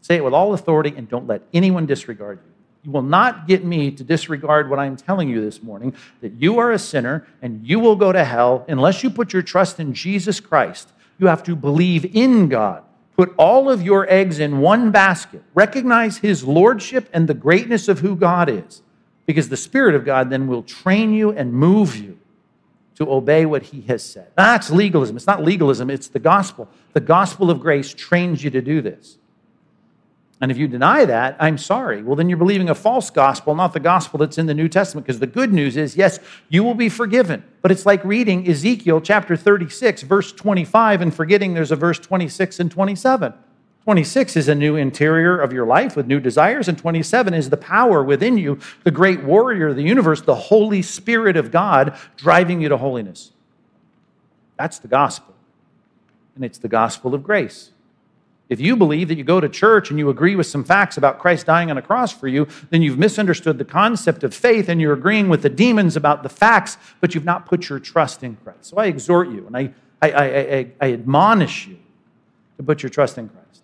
[0.00, 2.53] Say it with all authority and don't let anyone disregard you.
[2.84, 6.58] You will not get me to disregard what I'm telling you this morning that you
[6.58, 9.94] are a sinner and you will go to hell unless you put your trust in
[9.94, 10.92] Jesus Christ.
[11.18, 12.84] You have to believe in God.
[13.16, 15.42] Put all of your eggs in one basket.
[15.54, 18.82] Recognize his lordship and the greatness of who God is,
[19.24, 22.18] because the Spirit of God then will train you and move you
[22.96, 24.30] to obey what he has said.
[24.36, 25.16] That's legalism.
[25.16, 26.68] It's not legalism, it's the gospel.
[26.92, 29.16] The gospel of grace trains you to do this.
[30.40, 32.02] And if you deny that, I'm sorry.
[32.02, 35.06] Well, then you're believing a false gospel, not the gospel that's in the New Testament.
[35.06, 36.18] Because the good news is, yes,
[36.48, 37.44] you will be forgiven.
[37.62, 42.60] But it's like reading Ezekiel chapter 36, verse 25, and forgetting there's a verse 26
[42.60, 43.32] and 27.
[43.84, 47.56] 26 is a new interior of your life with new desires, and 27 is the
[47.56, 52.62] power within you, the great warrior of the universe, the Holy Spirit of God driving
[52.62, 53.32] you to holiness.
[54.58, 55.34] That's the gospel.
[56.34, 57.72] And it's the gospel of grace.
[58.48, 61.18] If you believe that you go to church and you agree with some facts about
[61.18, 64.80] Christ dying on a cross for you, then you've misunderstood the concept of faith and
[64.80, 68.36] you're agreeing with the demons about the facts, but you've not put your trust in
[68.36, 68.66] Christ.
[68.66, 71.78] So I exhort you and I, I, I, I, I admonish you
[72.58, 73.62] to put your trust in Christ.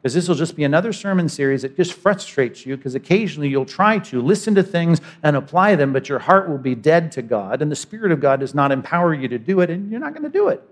[0.00, 3.66] Because this will just be another sermon series that just frustrates you because occasionally you'll
[3.66, 7.22] try to listen to things and apply them, but your heart will be dead to
[7.22, 10.00] God, and the Spirit of God does not empower you to do it, and you're
[10.00, 10.62] not going to do it.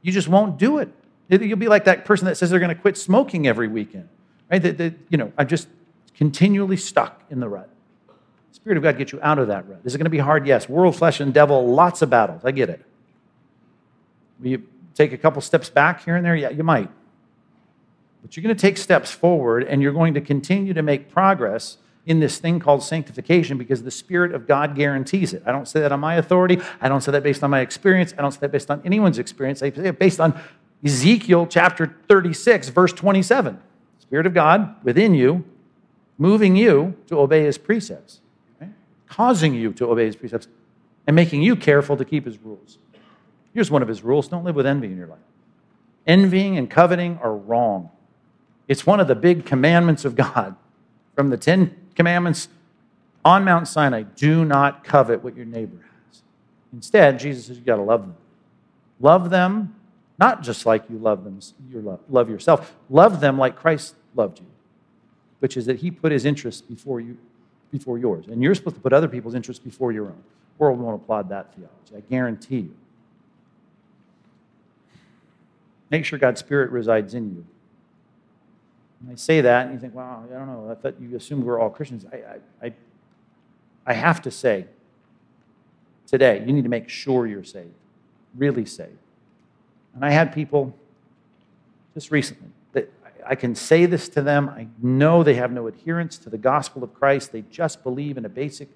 [0.00, 0.88] You just won't do it.
[1.28, 4.08] You'll be like that person that says they're going to quit smoking every weekend,
[4.50, 4.62] right?
[4.62, 5.68] That, that, you know, I'm just
[6.14, 7.70] continually stuck in the rut.
[8.52, 9.80] Spirit of God gets you out of that rut.
[9.84, 10.46] Is it going to be hard?
[10.46, 10.68] Yes.
[10.68, 12.42] World, flesh, and devil, lots of battles.
[12.44, 12.84] I get it.
[14.40, 14.62] Will you
[14.94, 16.36] take a couple steps back here and there?
[16.36, 16.90] Yeah, you might.
[18.22, 21.78] But you're going to take steps forward and you're going to continue to make progress
[22.06, 25.42] in this thing called sanctification because the Spirit of God guarantees it.
[25.46, 26.60] I don't say that on my authority.
[26.80, 28.14] I don't say that based on my experience.
[28.16, 29.62] I don't say that based on anyone's experience.
[29.62, 30.38] I say it based on
[30.84, 33.58] Ezekiel chapter 36, verse 27.
[34.00, 35.44] Spirit of God within you,
[36.18, 38.20] moving you to obey his precepts,
[39.08, 40.46] causing you to obey his precepts,
[41.06, 42.78] and making you careful to keep his rules.
[43.54, 45.18] Here's one of his rules don't live with envy in your life.
[46.06, 47.90] Envying and coveting are wrong.
[48.68, 50.54] It's one of the big commandments of God
[51.14, 52.48] from the Ten Commandments
[53.24, 56.22] on Mount Sinai do not covet what your neighbor has.
[56.72, 58.16] Instead, Jesus says you got to love them.
[59.00, 59.74] Love them
[60.18, 62.74] not just like you love them, you love, love yourself.
[62.88, 64.46] Love them like Christ loved you,
[65.40, 67.18] which is that he put his interests before you,
[67.72, 68.26] before yours.
[68.28, 70.22] And you're supposed to put other people's interests before your own.
[70.56, 71.96] The world won't applaud that theology.
[71.96, 72.76] I guarantee you.
[75.90, 77.46] Make sure God's Spirit resides in you.
[79.00, 80.70] And I say that, and you think, wow, I don't know.
[80.70, 82.06] I thought you assumed we're all Christians.
[82.12, 82.72] I, I, I,
[83.86, 84.66] I have to say
[86.06, 87.74] today, you need to make sure you're saved,
[88.36, 88.96] really saved.
[89.94, 90.76] And I had people
[91.94, 92.92] just recently that
[93.26, 94.48] I can say this to them.
[94.48, 97.32] I know they have no adherence to the gospel of Christ.
[97.32, 98.68] They just believe in a basic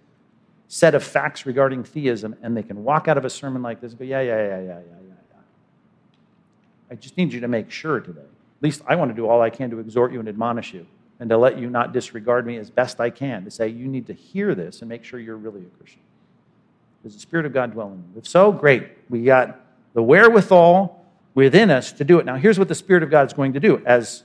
[0.69, 3.93] set of facts regarding theism, and they can walk out of a sermon like this
[3.93, 5.41] and go, yeah, yeah, yeah, yeah, yeah, yeah, yeah.
[6.91, 8.21] I just need you to make sure today.
[8.21, 10.87] At least I want to do all I can to exhort you and admonish you
[11.21, 14.07] and to let you not disregard me as best I can, to say you need
[14.07, 16.03] to hear this and make sure you're really a Christian.
[17.03, 18.19] Does the Spirit of God dwell in you?
[18.19, 18.89] If so, great.
[19.09, 19.61] We got
[19.95, 20.98] the wherewithal
[21.35, 22.27] within us to do it.
[22.27, 23.83] Now, here's what the Spirit of God is going to do.
[23.85, 24.25] As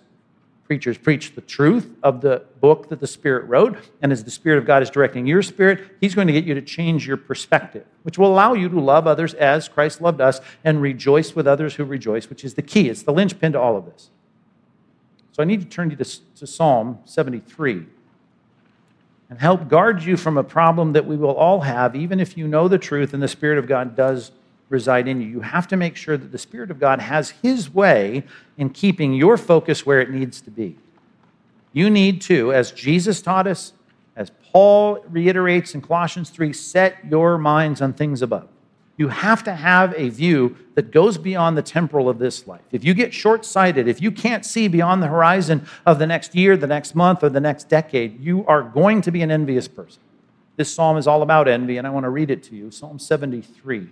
[0.66, 4.58] preachers preach the truth of the book that the Spirit wrote, and as the Spirit
[4.58, 7.86] of God is directing your spirit, He's going to get you to change your perspective,
[8.04, 11.76] which will allow you to love others as Christ loved us and rejoice with others
[11.76, 12.90] who rejoice, which is the key.
[12.90, 14.10] It's the linchpin to all of this.
[15.34, 17.86] So I need to turn you to, to Psalm 73
[19.30, 22.48] and help guard you from a problem that we will all have, even if you
[22.48, 24.32] know the truth and the Spirit of God does
[24.74, 25.28] reside in you.
[25.28, 28.24] You have to make sure that the Spirit of God has His way
[28.58, 30.76] in keeping your focus where it needs to be.
[31.72, 33.74] You need to, as Jesus taught us,
[34.16, 38.50] as Paul reiterates in Colossians 3, set your minds on things above.
[38.98, 42.62] You have to have a view that goes beyond the temporal of this life.
[42.72, 46.36] If you get short sighted, if you can't see beyond the horizon of the next
[46.36, 49.68] year, the next month, or the next decade, you are going to be an envious
[49.68, 50.02] person.
[50.58, 53.00] This psalm is all about envy, and I want to read it to you Psalm
[53.00, 53.90] 73.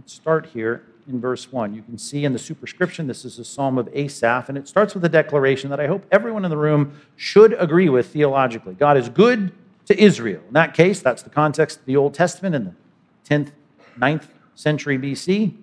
[0.00, 1.74] Let's start here in verse 1.
[1.74, 4.94] You can see in the superscription, this is a psalm of Asaph, and it starts
[4.94, 8.72] with a declaration that I hope everyone in the room should agree with theologically.
[8.72, 9.52] God is good
[9.84, 10.40] to Israel.
[10.48, 12.74] In that case, that's the context of the Old Testament in the
[13.28, 13.50] 10th,
[13.98, 15.54] 9th century BC.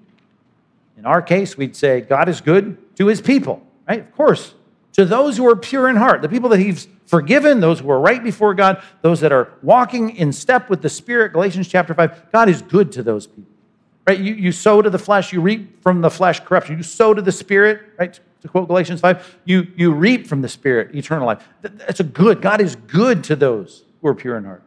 [0.99, 4.01] In our case, we'd say God is good to his people, right?
[4.01, 4.53] Of course,
[4.93, 7.99] to those who are pure in heart, the people that he's forgiven, those who are
[7.99, 12.31] right before God, those that are walking in step with the Spirit, Galatians chapter 5,
[12.31, 13.56] God is good to those people.
[14.07, 14.19] Right?
[14.19, 16.77] You, you sow to the flesh, you reap from the flesh corruption.
[16.77, 18.17] You sow to the spirit, right?
[18.41, 21.45] To quote Galatians 5, you, you reap from the spirit eternal life.
[21.61, 22.41] That's a good.
[22.41, 24.63] God is good to those who are pure in heart.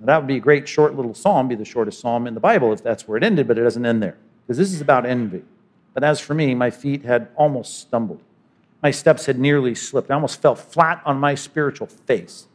[0.00, 2.40] Now, that would be a great short little psalm, be the shortest psalm in the
[2.40, 4.16] Bible if that's where it ended, but it doesn't end there.
[4.46, 5.42] Because this is about envy.
[5.92, 8.22] But as for me, my feet had almost stumbled.
[8.82, 10.10] My steps had nearly slipped.
[10.10, 12.46] I almost fell flat on my spiritual face.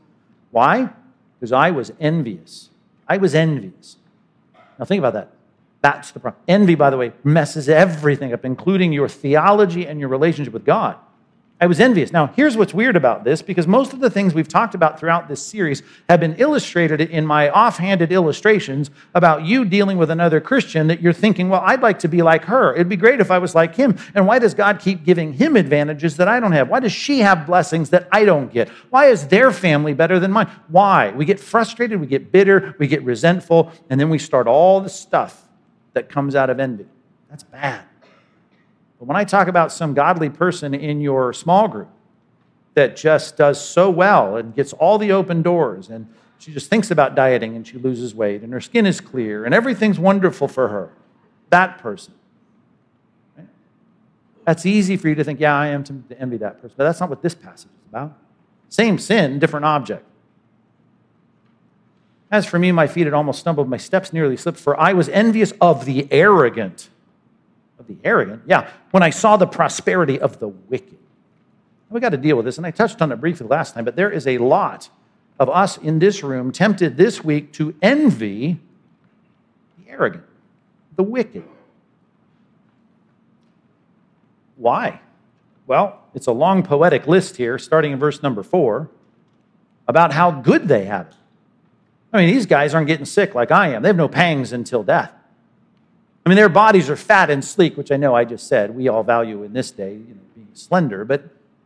[0.52, 0.90] Why?
[1.38, 2.70] Because I was envious.
[3.08, 3.98] I was envious.
[4.80, 5.30] Now think about that.
[5.84, 6.42] That's the problem.
[6.48, 10.96] Envy, by the way, messes everything up, including your theology and your relationship with God.
[11.60, 12.12] I was envious.
[12.12, 15.28] Now, here's what's weird about this because most of the things we've talked about throughout
[15.28, 20.88] this series have been illustrated in my offhanded illustrations about you dealing with another Christian
[20.88, 22.74] that you're thinking, well, I'd like to be like her.
[22.74, 23.98] It'd be great if I was like him.
[24.16, 26.70] And why does God keep giving him advantages that I don't have?
[26.70, 28.70] Why does she have blessings that I don't get?
[28.90, 30.50] Why is their family better than mine?
[30.70, 31.12] Why?
[31.12, 34.90] We get frustrated, we get bitter, we get resentful, and then we start all the
[34.90, 35.43] stuff
[35.94, 36.86] that comes out of envy.
[37.30, 37.84] That's bad.
[39.00, 41.90] But when I talk about some godly person in your small group
[42.74, 46.08] that just does so well and gets all the open doors and
[46.40, 49.54] she just thinks about dieting and she loses weight and her skin is clear and
[49.54, 50.92] everything's wonderful for her,
[51.50, 52.14] that person.
[53.38, 53.48] Right?
[54.46, 56.76] That's easy for you to think, yeah, I am to envy that person.
[56.78, 58.18] But that's not what this passage is about.
[58.70, 60.06] Same sin, different object.
[62.34, 65.08] As for me, my feet had almost stumbled, my steps nearly slipped, for I was
[65.10, 66.90] envious of the arrogant.
[67.78, 68.42] Of the arrogant?
[68.48, 70.98] Yeah, when I saw the prosperity of the wicked.
[71.92, 73.96] We got to deal with this, and I touched on it briefly last time, but
[73.96, 74.90] there is a lot
[75.38, 78.60] of us in this room tempted this week to envy
[79.78, 80.24] the arrogant,
[80.96, 81.44] the wicked.
[84.56, 85.02] Why?
[85.68, 88.90] Well, it's a long poetic list here, starting in verse number four,
[89.88, 91.16] about how good they have it.
[92.14, 93.82] I mean, these guys aren't getting sick like I am.
[93.82, 95.12] They have no pangs until death.
[96.26, 98.88] I mean, their bodies are fat and sleek, which I know I just said we
[98.88, 101.04] all value in this day, you know, being slender.
[101.04, 101.24] But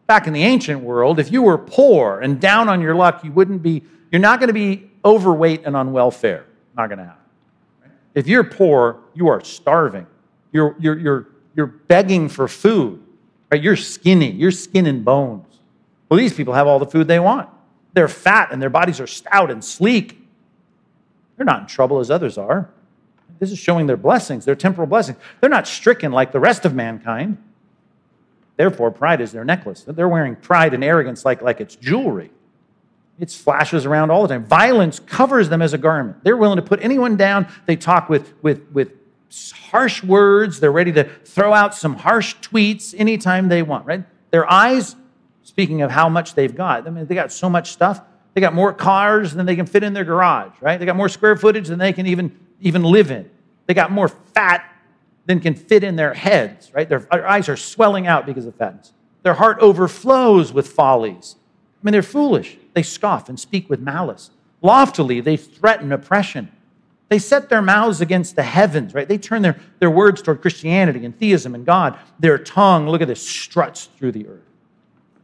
[0.07, 3.31] back in the ancient world, if you were poor and down on your luck, you
[3.31, 6.45] wouldn't be, you're not going to be overweight and on welfare.
[6.75, 7.21] Not going to happen.
[8.15, 10.07] If you're poor, you are starving.
[10.51, 13.03] You're, you're, you're, you're begging for food.
[13.51, 13.61] Right?
[13.61, 14.31] You're skinny.
[14.31, 15.45] You're skin and bones.
[16.09, 17.49] Well, these people have all the food they want.
[17.93, 20.19] They're fat and their bodies are stout and sleek.
[21.37, 22.69] They're not in trouble as others are.
[23.39, 25.17] This is showing their blessings, their temporal blessings.
[25.39, 27.37] They're not stricken like the rest of mankind.
[28.55, 29.83] Therefore, pride is their necklace.
[29.87, 32.31] They're wearing pride and arrogance like, like it's jewelry.
[33.19, 34.45] It flashes around all the time.
[34.45, 36.23] Violence covers them as a garment.
[36.23, 37.47] They're willing to put anyone down.
[37.65, 38.91] They talk with, with, with
[39.69, 40.59] harsh words.
[40.59, 44.03] They're ready to throw out some harsh tweets anytime they want, right?
[44.31, 44.95] Their eyes,
[45.43, 48.01] speaking of how much they've got, I mean, they got so much stuff.
[48.37, 50.79] They got more cars than they can fit in their garage, right?
[50.79, 53.27] They got more square footage than they can even, even live in.
[53.65, 54.63] They got more fat
[55.25, 56.87] than can fit in their heads, right?
[56.87, 58.93] Their, their eyes are swelling out because of fatness.
[59.23, 61.35] Their heart overflows with follies.
[61.35, 62.59] I mean, they're foolish.
[62.75, 64.29] They scoff and speak with malice.
[64.61, 66.51] Loftily, they threaten oppression.
[67.09, 69.07] They set their mouths against the heavens, right?
[69.07, 71.97] They turn their, their words toward Christianity and theism and God.
[72.19, 74.45] Their tongue, look at this, struts through the earth.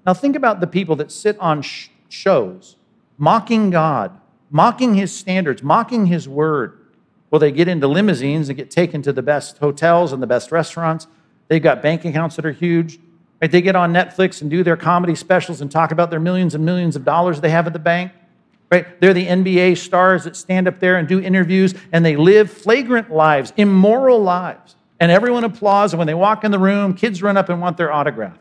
[0.04, 2.78] Now, think about the people that sit on sh- shows
[3.17, 6.80] mocking God, mocking his standards, mocking his word.
[7.32, 10.52] Well, they get into limousines and get taken to the best hotels and the best
[10.52, 11.08] restaurants.
[11.47, 12.99] They've got bank accounts that are huge.
[13.41, 13.52] Right?
[13.52, 16.63] They get on Netflix and do their comedy specials and talk about their millions and
[16.63, 18.12] millions of dollars they have at the bank.
[18.71, 18.99] Right?
[19.02, 23.12] They're the NBA stars that stand up there and do interviews and they live flagrant
[23.12, 24.76] lives, immoral lives.
[24.99, 25.93] And everyone applauds.
[25.93, 28.38] And when they walk in the room, kids run up and want their autograph.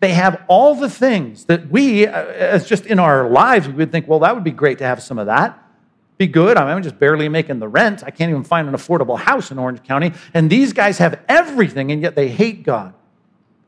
[0.00, 3.92] They have all the things that we, uh, as just in our lives, we would
[3.92, 5.62] think, well, that would be great to have some of that.
[6.18, 6.56] Be good.
[6.56, 8.02] I'm just barely making the rent.
[8.04, 10.12] I can't even find an affordable house in Orange County.
[10.32, 12.94] And these guys have everything, and yet they hate God.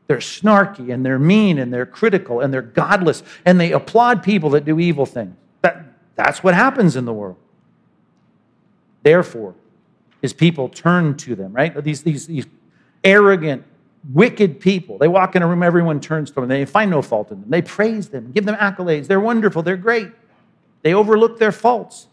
[0.09, 4.49] They're snarky and they're mean and they're critical and they're godless and they applaud people
[4.51, 5.35] that do evil things.
[5.61, 7.37] That, that's what happens in the world.
[9.03, 9.53] Therefore,
[10.19, 11.83] his people turn to them, right?
[11.83, 12.47] These, these, these
[13.03, 13.63] arrogant,
[14.13, 14.97] wicked people.
[14.97, 16.47] They walk in a room, everyone turns to them.
[16.47, 17.49] They find no fault in them.
[17.49, 19.07] They praise them, give them accolades.
[19.07, 20.11] They're wonderful, they're great.
[20.81, 22.07] They overlook their faults.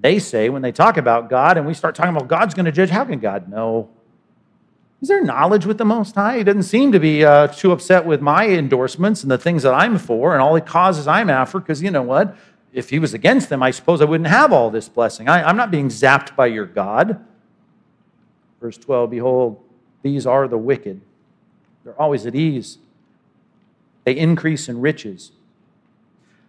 [0.00, 2.72] They say, when they talk about God and we start talking about God's going to
[2.72, 3.88] judge, how can God know?
[5.02, 6.38] Is there knowledge with the Most High?
[6.38, 9.74] He doesn't seem to be uh, too upset with my endorsements and the things that
[9.74, 12.36] I'm for and all the causes I'm after, because you know what?
[12.72, 15.28] If he was against them, I suppose I wouldn't have all this blessing.
[15.28, 17.24] I, I'm not being zapped by your God.
[18.60, 19.62] Verse 12 Behold,
[20.02, 21.00] these are the wicked.
[21.84, 22.78] They're always at ease.
[24.04, 25.32] They increase in riches.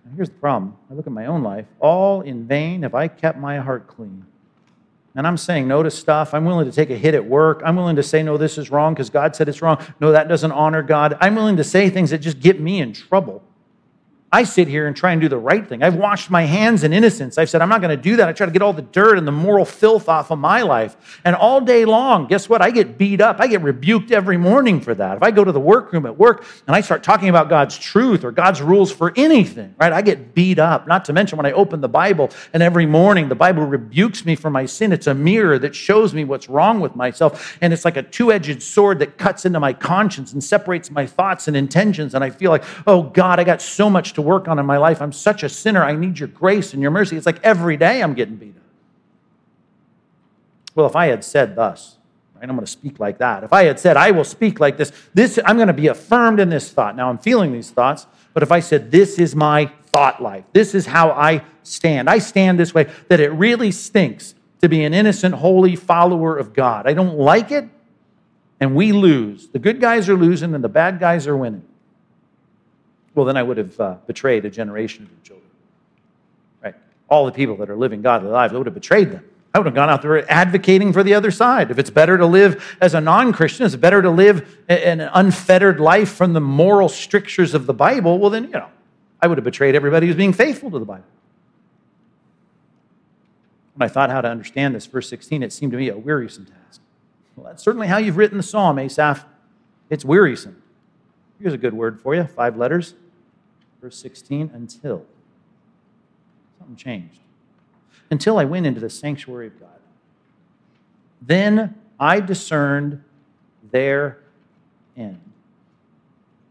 [0.05, 0.75] Now here's the problem.
[0.89, 1.65] I look at my own life.
[1.79, 4.25] All in vain have I kept my heart clean.
[5.15, 6.33] And I'm saying no to stuff.
[6.33, 7.61] I'm willing to take a hit at work.
[7.65, 9.83] I'm willing to say, no, this is wrong because God said it's wrong.
[9.99, 11.17] No, that doesn't honor God.
[11.19, 13.43] I'm willing to say things that just get me in trouble.
[14.31, 15.81] I sit here and try and do the right thing.
[15.81, 17.39] I've washed my hands in innocence.
[17.39, 18.29] I've said, I'm not going to do that.
[18.29, 21.19] I try to get all the dirt and the moral filth off of my life.
[21.25, 22.61] And all day long, guess what?
[22.61, 23.39] I get beat up.
[23.39, 25.17] I get rebuked every morning for that.
[25.17, 28.23] If I go to the workroom at work and I start talking about God's truth
[28.23, 30.85] or God's rules for anything, right, I get beat up.
[30.87, 34.35] Not to mention when I open the Bible and every morning the Bible rebukes me
[34.35, 34.93] for my sin.
[34.93, 37.57] It's a mirror that shows me what's wrong with myself.
[37.61, 41.07] And it's like a two edged sword that cuts into my conscience and separates my
[41.07, 42.13] thoughts and intentions.
[42.13, 44.77] And I feel like, oh God, I got so much to work on in my
[44.77, 45.01] life.
[45.01, 45.83] I'm such a sinner.
[45.83, 47.17] I need your grace and your mercy.
[47.17, 48.63] It's like every day I'm getting beat up.
[50.75, 51.97] Well, if I had said thus,
[52.35, 53.43] right, I'm going to speak like that.
[53.43, 56.39] If I had said, I will speak like this, this I'm going to be affirmed
[56.39, 56.95] in this thought.
[56.95, 60.75] Now I'm feeling these thoughts, but if I said, this is my thought life, this
[60.75, 64.93] is how I stand, I stand this way, that it really stinks to be an
[64.93, 66.87] innocent, holy follower of God.
[66.87, 67.67] I don't like it,
[68.59, 69.47] and we lose.
[69.47, 71.63] The good guys are losing, and the bad guys are winning
[73.19, 75.49] well, then I would have uh, betrayed a generation of your children.
[76.63, 76.75] Right?
[77.09, 79.25] All the people that are living godly lives, I would have betrayed them.
[79.53, 81.69] I would have gone out there advocating for the other side.
[81.69, 85.81] If it's better to live as a non Christian, it's better to live an unfettered
[85.81, 88.69] life from the moral strictures of the Bible, well, then, you know,
[89.21, 91.03] I would have betrayed everybody who's being faithful to the Bible.
[93.75, 96.45] When I thought how to understand this, verse 16, it seemed to me a wearisome
[96.45, 96.79] task.
[97.35, 99.25] Well, that's certainly how you've written the psalm, Asaph.
[99.89, 100.61] It's wearisome.
[101.41, 102.93] Here's a good word for you five letters.
[103.81, 105.05] Verse 16, until.
[106.57, 107.19] Something changed
[108.11, 109.69] until I went into the sanctuary of God.
[111.21, 113.03] Then I discerned
[113.71, 114.19] their
[114.97, 115.21] end.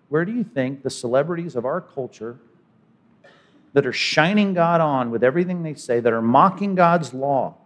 [0.09, 2.39] Where do you think the celebrities of our culture
[3.73, 7.57] that are shining God on with everything they say, that are mocking God's law,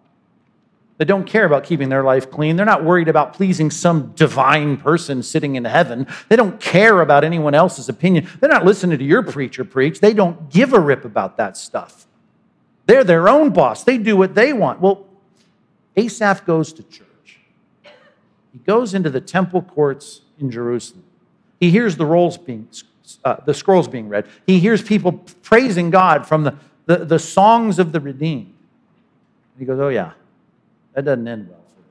[1.02, 2.54] that don't care about keeping their life clean.
[2.54, 6.06] They're not worried about pleasing some divine person sitting in heaven.
[6.28, 8.28] They don't care about anyone else's opinion.
[8.38, 9.98] They're not listening to your preacher preach.
[9.98, 12.06] They don't give a rip about that stuff.
[12.86, 13.82] They're their own boss.
[13.82, 14.80] They do what they want.
[14.80, 15.08] Well,
[15.96, 17.40] Asaph goes to church.
[18.52, 21.02] He goes into the temple courts in Jerusalem.
[21.58, 22.68] He hears the rolls being,
[23.24, 24.28] uh, the scrolls being read.
[24.46, 26.54] He hears people praising God from the,
[26.86, 28.54] the, the songs of the redeemed.
[29.58, 30.12] He goes, Oh, yeah,
[30.94, 31.84] that doesn't end well for them.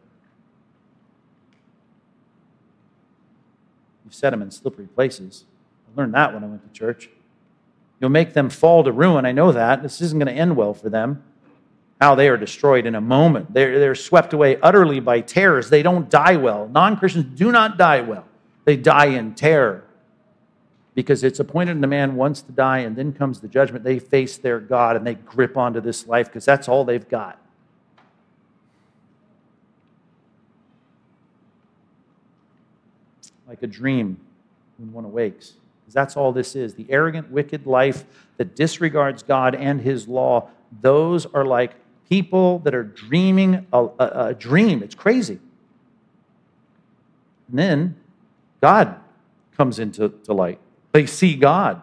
[4.06, 5.46] You've set them in slippery places.
[5.88, 7.10] I learned that when I went to church.
[8.00, 9.26] You'll make them fall to ruin.
[9.26, 9.84] I know that.
[9.84, 11.24] This isn't going to end well for them.
[12.00, 13.54] How they are destroyed in a moment.
[13.54, 15.70] They're, they're swept away utterly by terrors.
[15.70, 16.68] They don't die well.
[16.68, 18.26] Non Christians do not die well,
[18.66, 19.84] they die in terror
[20.94, 23.84] because it's appointed in a man once to die, and then comes the judgment.
[23.84, 27.41] They face their God and they grip onto this life because that's all they've got.
[33.52, 34.18] Like a dream
[34.78, 35.56] when one awakes.
[35.82, 36.74] Because that's all this is.
[36.74, 38.06] The arrogant, wicked life
[38.38, 40.48] that disregards God and his law,
[40.82, 41.74] those are like
[42.10, 44.82] people that are dreaming a, a, a dream.
[44.82, 45.38] It's crazy.
[47.50, 47.96] And then
[48.62, 48.96] God
[49.58, 50.58] comes into to light.
[50.94, 51.82] They see God.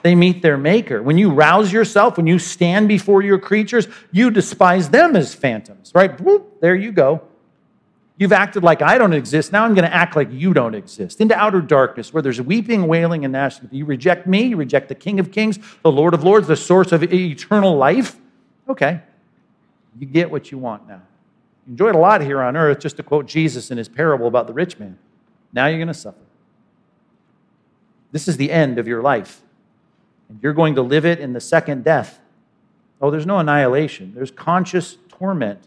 [0.00, 1.02] They meet their maker.
[1.02, 5.92] When you rouse yourself, when you stand before your creatures, you despise them as phantoms,
[5.94, 6.18] right?
[6.62, 7.20] there you go.
[8.18, 9.52] You've acted like I don't exist.
[9.52, 11.20] Now I'm going to act like you don't exist.
[11.20, 13.68] Into outer darkness where there's weeping, wailing, and gnashing.
[13.72, 14.44] You reject me.
[14.44, 18.16] You reject the King of Kings, the Lord of Lords, the source of eternal life.
[18.68, 19.00] Okay.
[19.98, 21.02] You get what you want now.
[21.66, 24.46] You enjoyed a lot here on earth, just to quote Jesus in his parable about
[24.46, 24.98] the rich man.
[25.52, 26.18] Now you're going to suffer.
[28.10, 29.40] This is the end of your life.
[30.28, 32.20] And you're going to live it in the second death.
[33.00, 35.66] Oh, there's no annihilation, there's conscious torment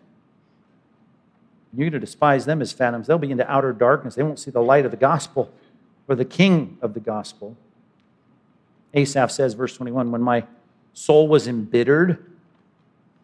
[1.75, 3.07] you're going to despise them as phantoms.
[3.07, 4.15] They'll be into outer darkness.
[4.15, 5.51] They won't see the light of the gospel
[6.07, 7.57] or the king of the gospel.
[8.93, 10.45] Asaph says, verse 21, when my
[10.93, 12.31] soul was embittered,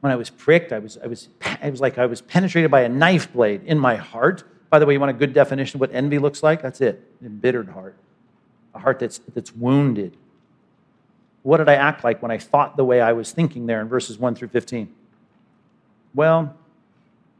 [0.02, 1.30] when I was pricked, I was, I was,
[1.64, 4.44] it was like I was penetrated by a knife blade in my heart.
[4.70, 6.62] By the way, you want a good definition of what envy looks like?
[6.62, 7.96] That's it embittered heart,
[8.74, 10.18] a heart that's, that's wounded.
[11.44, 13.88] What did I act like when I thought the way I was thinking there in
[13.88, 14.94] verses 1 through 15?
[16.14, 16.56] Well,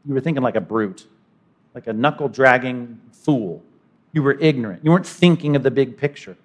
[0.06, 1.06] you were thinking like a brute,
[1.74, 3.62] like a knuckle dragging fool.
[4.12, 4.84] You were ignorant.
[4.84, 6.36] You weren't thinking of the big picture.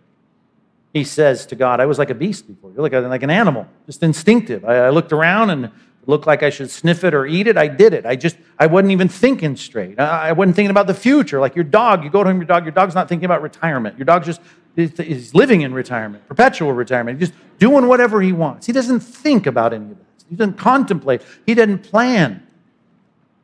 [0.94, 2.72] He says to God, I was like a beast before.
[2.72, 4.64] You're like, like an animal, just instinctive.
[4.66, 5.72] I, I looked around and
[6.06, 7.58] looked like I should sniff it or eat it.
[7.58, 8.06] I did it.
[8.06, 10.00] I just, I wasn't even thinking straight.
[10.00, 11.42] I, I wasn't thinking about the future.
[11.42, 13.98] Like your dog, you go to him, your dog, your dog's not thinking about retirement.
[13.98, 14.42] Your dog's just,
[14.76, 18.66] he's living in retirement, perpetual retirement, just doing whatever he wants.
[18.66, 20.26] He doesn't think about any of this.
[20.30, 21.22] He doesn't contemplate.
[21.46, 22.47] He doesn't plan.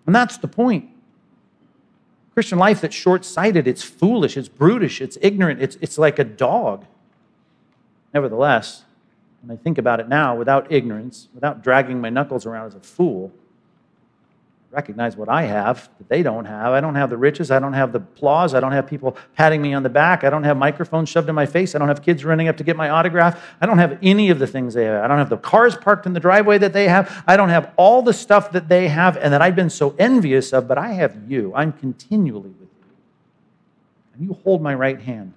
[0.05, 0.89] And that's the point.
[2.33, 6.23] Christian life that's short sighted, it's foolish, it's brutish, it's ignorant, it's, it's like a
[6.23, 6.85] dog.
[8.13, 8.83] Nevertheless,
[9.41, 12.79] when I think about it now, without ignorance, without dragging my knuckles around as a
[12.79, 13.31] fool,
[14.73, 16.73] recognize what I have that they don't have.
[16.73, 17.51] I don't have the riches.
[17.51, 18.55] I don't have the applause.
[18.55, 20.23] I don't have people patting me on the back.
[20.23, 21.75] I don't have microphones shoved in my face.
[21.75, 23.41] I don't have kids running up to get my autograph.
[23.61, 25.03] I don't have any of the things they have.
[25.03, 27.23] I don't have the cars parked in the driveway that they have.
[27.27, 30.51] I don't have all the stuff that they have and that I've been so envious
[30.53, 31.53] of, but I have you.
[31.55, 32.95] I'm continually with you.
[34.15, 35.33] And you hold my right hand.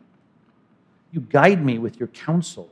[1.12, 2.70] You guide me with your counsel.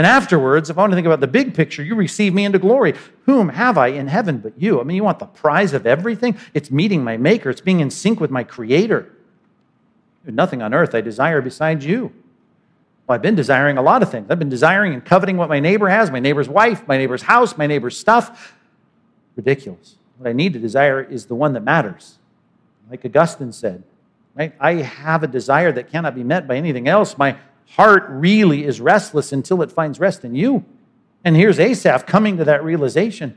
[0.00, 2.58] And afterwards, if I want to think about the big picture, you receive me into
[2.58, 2.94] glory.
[3.26, 4.80] Whom have I in heaven but you?
[4.80, 6.38] I mean, you want the prize of everything?
[6.54, 9.14] It's meeting my maker, it's being in sync with my creator.
[10.24, 12.14] Nothing on earth I desire besides you.
[13.06, 14.30] Well, I've been desiring a lot of things.
[14.30, 17.58] I've been desiring and coveting what my neighbor has, my neighbor's wife, my neighbor's house,
[17.58, 18.56] my neighbor's stuff.
[19.36, 19.96] Ridiculous.
[20.16, 22.16] What I need to desire is the one that matters.
[22.90, 23.82] Like Augustine said,
[24.34, 24.54] right?
[24.58, 27.18] I have a desire that cannot be met by anything else.
[27.18, 27.36] My
[27.70, 30.64] heart really is restless until it finds rest in you.
[31.24, 33.36] And here's Asaph coming to that realization.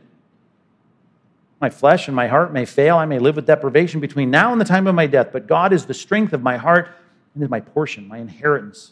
[1.59, 2.97] My flesh and my heart may fail.
[2.97, 5.71] I may live with deprivation between now and the time of my death, but God
[5.71, 6.89] is the strength of my heart
[7.33, 8.91] and is my portion, my inheritance.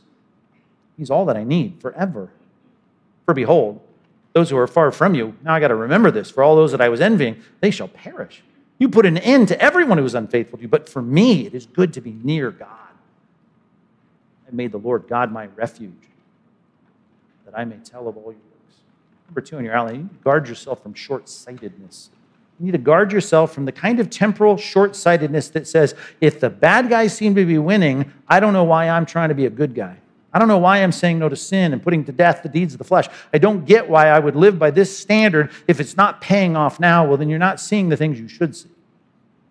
[0.98, 2.30] He's all that I need forever.
[3.26, 3.82] For behold,
[4.34, 6.72] those who are far from you, now I got to remember this, for all those
[6.72, 8.44] that I was envying, they shall perish.
[8.78, 11.54] You put an end to everyone who was unfaithful to you, but for me it
[11.54, 12.81] is good to be near God.
[14.52, 15.92] I made the Lord God my refuge,
[17.46, 18.76] that I may tell of all your works.
[19.28, 22.10] Number two in your outline, you guard yourself from short sightedness.
[22.60, 26.40] You need to guard yourself from the kind of temporal short sightedness that says, if
[26.40, 29.46] the bad guys seem to be winning, I don't know why I'm trying to be
[29.46, 29.98] a good guy.
[30.34, 32.74] I don't know why I'm saying no to sin and putting to death the deeds
[32.74, 33.08] of the flesh.
[33.34, 36.80] I don't get why I would live by this standard if it's not paying off
[36.80, 37.06] now.
[37.06, 38.70] Well, then you're not seeing the things you should see.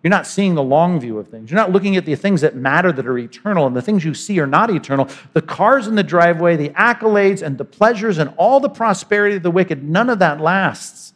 [0.03, 1.51] You're not seeing the long view of things.
[1.51, 4.15] You're not looking at the things that matter that are eternal, and the things you
[4.15, 5.07] see are not eternal.
[5.33, 9.43] The cars in the driveway, the accolades, and the pleasures, and all the prosperity of
[9.43, 11.13] the wicked, none of that lasts.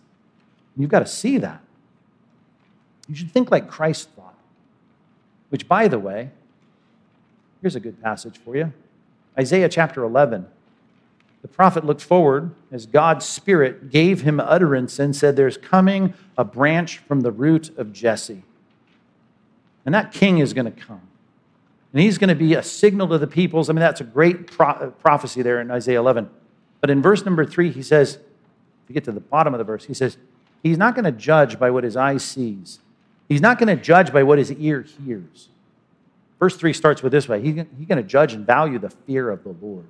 [0.78, 1.62] You've got to see that.
[3.08, 4.36] You should think like Christ thought,
[5.50, 6.30] which, by the way,
[7.62, 8.72] here's a good passage for you
[9.38, 10.46] Isaiah chapter 11.
[11.42, 16.44] The prophet looked forward as God's Spirit gave him utterance and said, There's coming a
[16.44, 18.44] branch from the root of Jesse.
[19.86, 21.02] And that king is going to come.
[21.94, 23.70] And he's going to be a signal to the peoples.
[23.70, 26.30] I mean, that's a great pro- uh, prophecy there in Isaiah 11.
[26.82, 29.64] But in verse number three, he says, if you get to the bottom of the
[29.64, 30.18] verse, he says,
[30.62, 32.80] He's not going to judge by what his eye sees,
[33.30, 35.50] he's not going to judge by what his ear hears.
[36.40, 39.44] Verse 3 starts with this way He's going to judge and value the fear of
[39.44, 39.86] the Lord.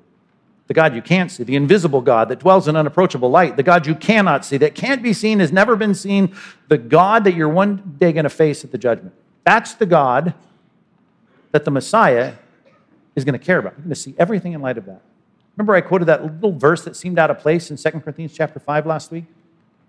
[0.68, 3.86] The God you can't see, the invisible God that dwells in unapproachable light, the God
[3.86, 6.36] you cannot see, that can't be seen, has never been seen,
[6.70, 9.14] the God that you're one day going to face at the judgment.
[9.46, 10.34] That's the God
[11.52, 12.34] that the Messiah
[13.16, 13.74] is going to care about.
[13.74, 15.02] You're going to see everything in light of that.
[15.56, 18.60] Remember, I quoted that little verse that seemed out of place in 2 Corinthians chapter
[18.60, 19.24] 5 last week?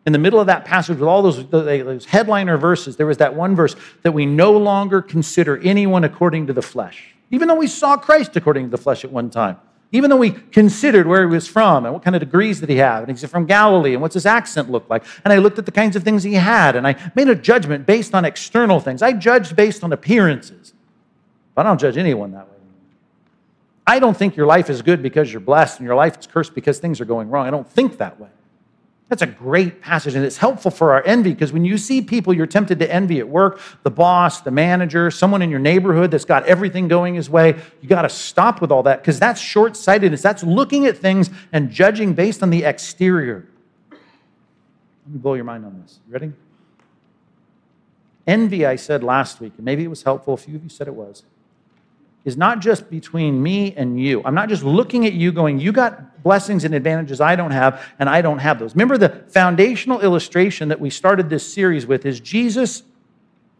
[0.07, 3.35] in the middle of that passage with all those, those headliner verses, there was that
[3.35, 7.67] one verse that we no longer consider anyone according to the flesh, even though we
[7.67, 9.59] saw Christ according to the flesh at one time.
[9.93, 12.77] Even though we considered where he was from and what kind of degrees did he
[12.77, 15.67] have, and he's from Galilee, and what's his accent look like, and I looked at
[15.67, 19.01] the kinds of things he had, and I made a judgment based on external things.
[19.01, 20.75] I judged based on appearances,
[21.55, 22.57] but I don't judge anyone that way.
[23.87, 26.55] I don't think your life is good because you're blessed, and your life is cursed
[26.55, 27.47] because things are going wrong.
[27.47, 28.29] I don't think that way.
[29.09, 32.33] That's a great passage, and it's helpful for our envy because when you see people
[32.33, 36.25] you're tempted to envy at work, the boss, the manager, someone in your neighborhood that's
[36.25, 39.77] got everything going his way, you got to stop with all that because that's short
[39.77, 40.23] sightedness.
[40.23, 43.47] That's looking at things and judging based on the exterior.
[43.91, 44.01] Let
[45.13, 46.01] me blow your mind on this.
[46.09, 46.33] You ready?
[48.27, 50.35] Envy, I said last week, and maybe it was helpful.
[50.35, 51.23] A few of you said it was
[52.27, 54.21] is not just between me and you.
[54.25, 57.83] I'm not just looking at you going, you got blessings and advantages I don't have,
[58.01, 58.75] and I don't have those.
[58.75, 62.83] Remember, the foundational illustration that we started this series with is Jesus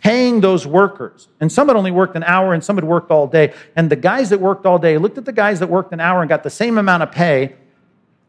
[0.03, 1.29] paying those workers.
[1.41, 3.55] And some had only worked an hour and some had worked all day.
[3.77, 6.21] And the guys that worked all day looked at the guys that worked an hour
[6.21, 7.55] and got the same amount of pay,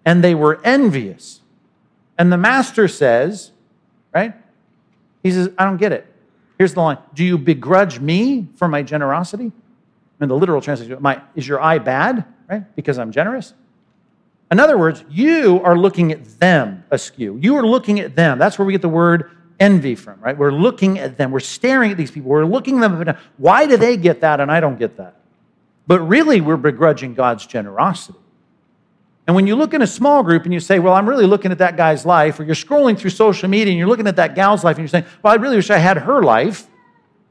[0.06, 1.42] and they were envious.
[2.16, 3.52] And the master says,
[4.14, 4.36] right?
[5.24, 6.06] He says, I don't get it.
[6.60, 9.52] Here's the line Do you begrudge me for my generosity?
[10.20, 12.76] And the literal translation, my, is your eye bad, right?
[12.76, 13.54] Because I'm generous?
[14.50, 17.38] In other words, you are looking at them askew.
[17.42, 18.40] You are looking at them.
[18.40, 20.38] That's where we get the word envy from, right?
[20.38, 21.32] We're looking at them.
[21.32, 22.30] We're staring at these people.
[22.30, 23.18] We're looking them.
[23.38, 25.16] Why do they get that and I don't get that?
[25.86, 28.20] But really, we're begrudging God's generosity.
[29.26, 31.52] And when you look in a small group and you say, Well, I'm really looking
[31.52, 34.36] at that guy's life, or you're scrolling through social media and you're looking at that
[34.36, 36.68] gal's life and you're saying, Well, I really wish I had her life.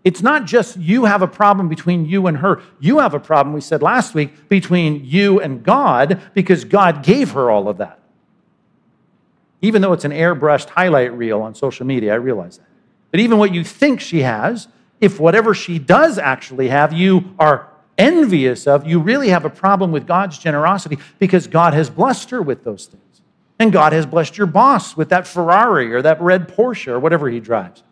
[0.07, 2.63] It's not just you have a problem between you and her.
[2.79, 7.33] You have a problem, we said last week, between you and God because God gave
[7.33, 7.99] her all of that.
[9.63, 12.69] Even though it's an airbrushed highlight reel on social media, I realize that.
[13.11, 14.69] But even what you think she has,
[15.01, 19.91] if whatever she does actually have, you are envious of, you really have a problem
[19.91, 23.23] with God's generosity because God has blessed her with those things.
[23.59, 27.29] And God has blessed your boss with that Ferrari or that red Porsche or whatever
[27.29, 27.83] he drives.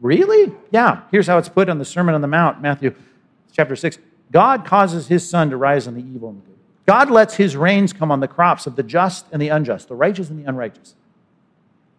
[0.00, 0.52] Really?
[0.70, 1.02] Yeah.
[1.10, 2.94] Here's how it's put on the Sermon on the Mount, Matthew
[3.52, 3.98] chapter 6.
[4.32, 6.58] God causes his sun to rise on the evil and the good.
[6.86, 9.94] God lets his rains come on the crops of the just and the unjust, the
[9.94, 10.94] righteous and the unrighteous.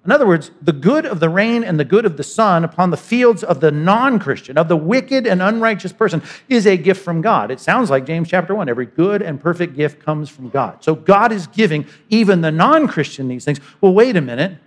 [0.03, 2.89] In other words, the good of the rain and the good of the sun upon
[2.89, 7.03] the fields of the non Christian, of the wicked and unrighteous person, is a gift
[7.03, 7.51] from God.
[7.51, 8.67] It sounds like James chapter 1.
[8.67, 10.83] Every good and perfect gift comes from God.
[10.83, 13.59] So God is giving even the non Christian these things.
[13.79, 14.57] Well, wait a minute.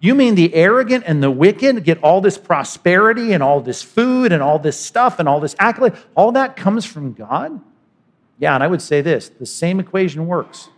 [0.00, 4.30] You mean the arrogant and the wicked get all this prosperity and all this food
[4.30, 5.94] and all this stuff and all this accolade?
[6.14, 7.60] All that comes from God?
[8.38, 10.68] Yeah, and I would say this the same equation works.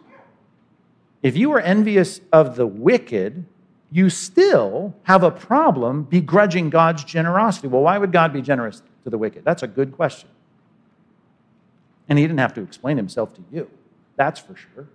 [1.22, 3.44] If you are envious of the wicked,
[3.90, 7.66] you still have a problem begrudging God's generosity.
[7.66, 9.44] Well, why would God be generous to the wicked?
[9.44, 10.28] That's a good question.
[12.08, 13.68] And he didn't have to explain himself to you,
[14.16, 14.88] that's for sure.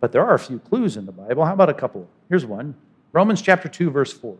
[0.00, 1.44] But there are a few clues in the Bible.
[1.44, 2.08] How about a couple?
[2.28, 2.74] Here's one
[3.16, 4.36] Romans chapter 2, verse 4.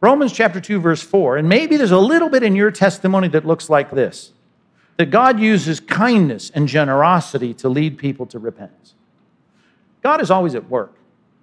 [0.00, 1.38] Romans chapter 2, verse 4.
[1.38, 4.30] And maybe there's a little bit in your testimony that looks like this
[4.96, 8.94] that God uses kindness and generosity to lead people to repentance.
[10.02, 10.94] God is always at work.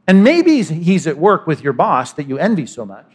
[0.08, 3.08] And maybe he's at work with your boss that you envy so much.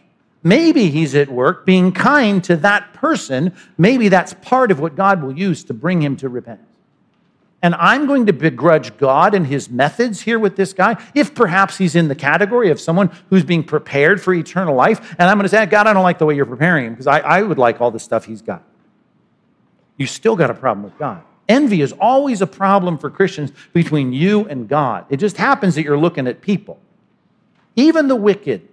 [0.43, 3.55] Maybe he's at work being kind to that person.
[3.79, 6.68] Maybe that's part of what God will use to bring him to repentance.
[7.61, 11.77] And I'm going to begrudge God and his methods here with this guy, if perhaps
[11.77, 15.15] he's in the category of someone who's being prepared for eternal life.
[15.19, 17.07] And I'm going to say, God, I don't like the way you're preparing him because
[17.07, 18.63] I, I would like all the stuff he's got.
[19.97, 21.21] You still got a problem with God.
[21.49, 25.05] Envy is always a problem for Christians between you and God.
[25.09, 26.79] It just happens that you're looking at people.
[27.75, 28.67] Even the wicked,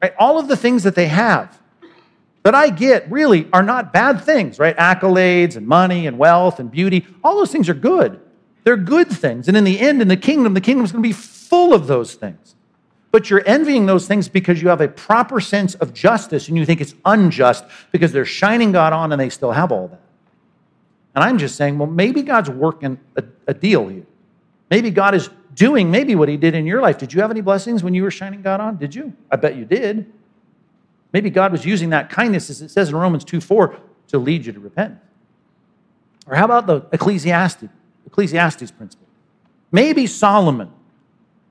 [0.00, 0.14] right?
[0.18, 1.59] All of the things that they have
[2.42, 4.76] that I get really are not bad things, right?
[4.76, 8.20] Accolades and money and wealth and beauty, all those things are good.
[8.64, 9.48] They're good things.
[9.48, 11.86] And in the end, in the kingdom, the kingdom is going to be full of
[11.86, 12.54] those things.
[13.10, 16.64] But you're envying those things because you have a proper sense of justice and you
[16.64, 20.00] think it's unjust because they're shining God on and they still have all that.
[21.14, 24.06] And I'm just saying, well, maybe God's working a, a deal here.
[24.70, 26.98] Maybe God is doing maybe what he did in your life.
[26.98, 28.76] Did you have any blessings when you were shining God on?
[28.76, 29.12] Did you?
[29.30, 30.10] I bet you did.
[31.12, 33.76] Maybe God was using that kindness, as it says in Romans 2 4,
[34.08, 34.98] to lead you to repent.
[36.26, 37.64] Or how about the Ecclesiastes,
[38.06, 39.06] Ecclesiastes principle?
[39.72, 40.72] Maybe Solomon,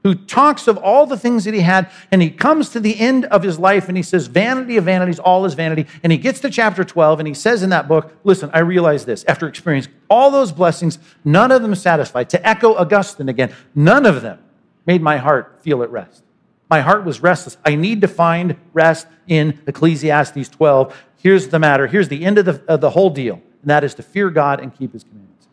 [0.03, 3.25] who talks of all the things that he had, and he comes to the end
[3.25, 5.85] of his life and he says, Vanity of vanities, all is vanity.
[6.03, 9.05] And he gets to chapter 12 and he says in that book, Listen, I realize
[9.05, 9.25] this.
[9.25, 12.29] After experiencing all those blessings, none of them satisfied.
[12.29, 14.39] To echo Augustine again, none of them
[14.85, 16.23] made my heart feel at rest.
[16.69, 17.57] My heart was restless.
[17.65, 20.95] I need to find rest in Ecclesiastes 12.
[21.17, 21.87] Here's the matter.
[21.87, 24.59] Here's the end of the, of the whole deal, and that is to fear God
[24.59, 25.47] and keep his commandments.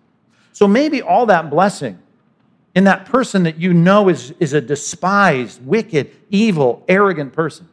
[0.52, 1.98] So maybe all that blessing
[2.74, 7.66] in that person that you know is, is a despised, wicked, evil, arrogant person.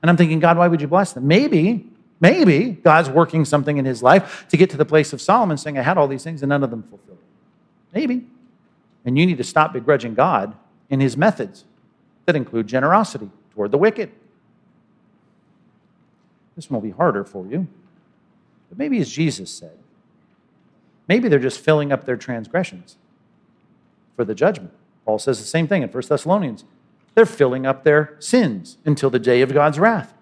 [0.00, 1.26] And I'm thinking, God, why would you bless them?
[1.26, 1.84] Maybe,
[2.20, 5.76] maybe God's working something in his life to get to the place of Solomon saying,
[5.76, 7.18] I had all these things and none of them fulfilled.
[7.92, 8.24] Maybe.
[9.04, 10.54] And you need to stop begrudging God
[10.88, 11.64] in his methods
[12.28, 14.12] that include generosity toward the wicked.
[16.54, 17.66] This one will be harder for you.
[18.68, 19.78] But maybe, as Jesus said,
[21.08, 22.98] maybe they're just filling up their transgressions
[24.14, 24.74] for the judgment.
[25.06, 26.66] Paul says the same thing in 1 Thessalonians.
[27.14, 30.12] They're filling up their sins until the day of God's wrath.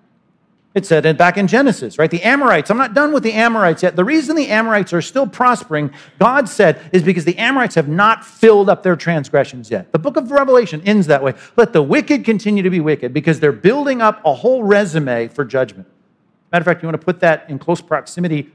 [0.76, 2.10] It said it back in Genesis, right?
[2.10, 3.96] The Amorites, I'm not done with the Amorites yet.
[3.96, 8.26] The reason the Amorites are still prospering, God said, is because the Amorites have not
[8.26, 9.90] filled up their transgressions yet.
[9.92, 11.32] The book of Revelation ends that way.
[11.56, 15.46] Let the wicked continue to be wicked because they're building up a whole resume for
[15.46, 15.88] judgment.
[16.52, 18.52] Matter of fact, you want to put that in close proximity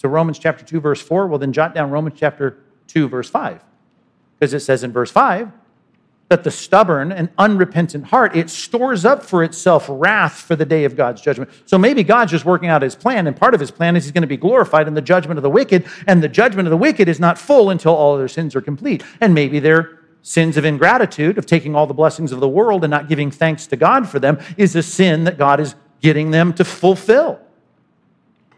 [0.00, 1.26] to Romans chapter 2, verse 4?
[1.26, 3.64] Well, then jot down Romans chapter 2, verse 5.
[4.38, 5.50] Because it says in verse 5,
[6.30, 10.84] that the stubborn and unrepentant heart it stores up for itself wrath for the day
[10.84, 11.50] of God's judgment.
[11.66, 14.12] So maybe God's just working out his plan and part of his plan is he's
[14.12, 16.76] going to be glorified in the judgment of the wicked and the judgment of the
[16.76, 19.02] wicked is not full until all their sins are complete.
[19.20, 22.92] And maybe their sins of ingratitude of taking all the blessings of the world and
[22.92, 26.52] not giving thanks to God for them is a sin that God is getting them
[26.54, 27.40] to fulfill.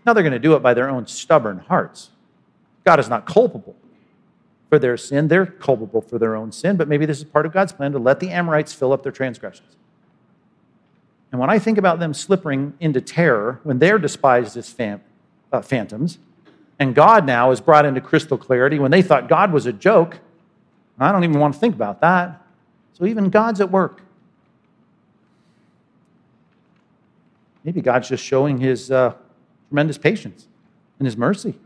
[0.05, 2.11] Now they're going to do it by their own stubborn hearts.
[2.85, 3.77] God is not culpable
[4.73, 5.29] for their sin.
[5.29, 7.99] They're culpable for their own sin, but maybe this is part of God's plan to
[7.99, 9.77] let the Amorites fill up their transgressions.
[11.31, 14.75] And when I think about them slipping into terror when they're despised as
[15.53, 16.16] uh, phantoms,
[16.79, 20.20] and God now is brought into crystal clarity when they thought God was a joke,
[20.99, 22.41] I don't even want to think about that.
[22.95, 24.01] So even God's at work.
[27.62, 29.12] Maybe God's just showing his uh,
[29.68, 30.47] tremendous patience
[30.99, 31.57] and his mercy.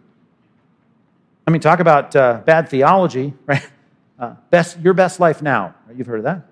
[1.47, 3.66] I mean, talk about uh, bad theology, right?
[4.18, 5.74] Uh, best, your best life now.
[5.94, 6.47] You've heard of that.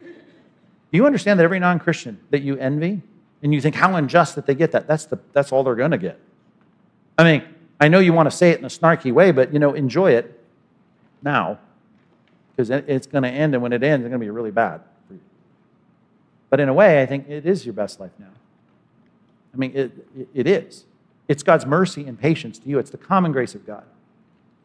[0.00, 3.02] Do you understand that every non Christian that you envy
[3.42, 5.90] and you think how unjust that they get that, that's, the, that's all they're going
[5.90, 6.18] to get?
[7.18, 9.58] I mean, I know you want to say it in a snarky way, but you
[9.58, 10.42] know, enjoy it
[11.22, 11.58] now
[12.56, 14.82] because it's going to end, and when it ends, it's going to be really bad
[15.06, 15.20] for you.
[16.50, 18.32] But in a way, I think it is your best life now.
[19.54, 19.92] I mean, it,
[20.34, 20.84] it is.
[21.30, 23.84] It's God's mercy and patience to you, it's the common grace of God.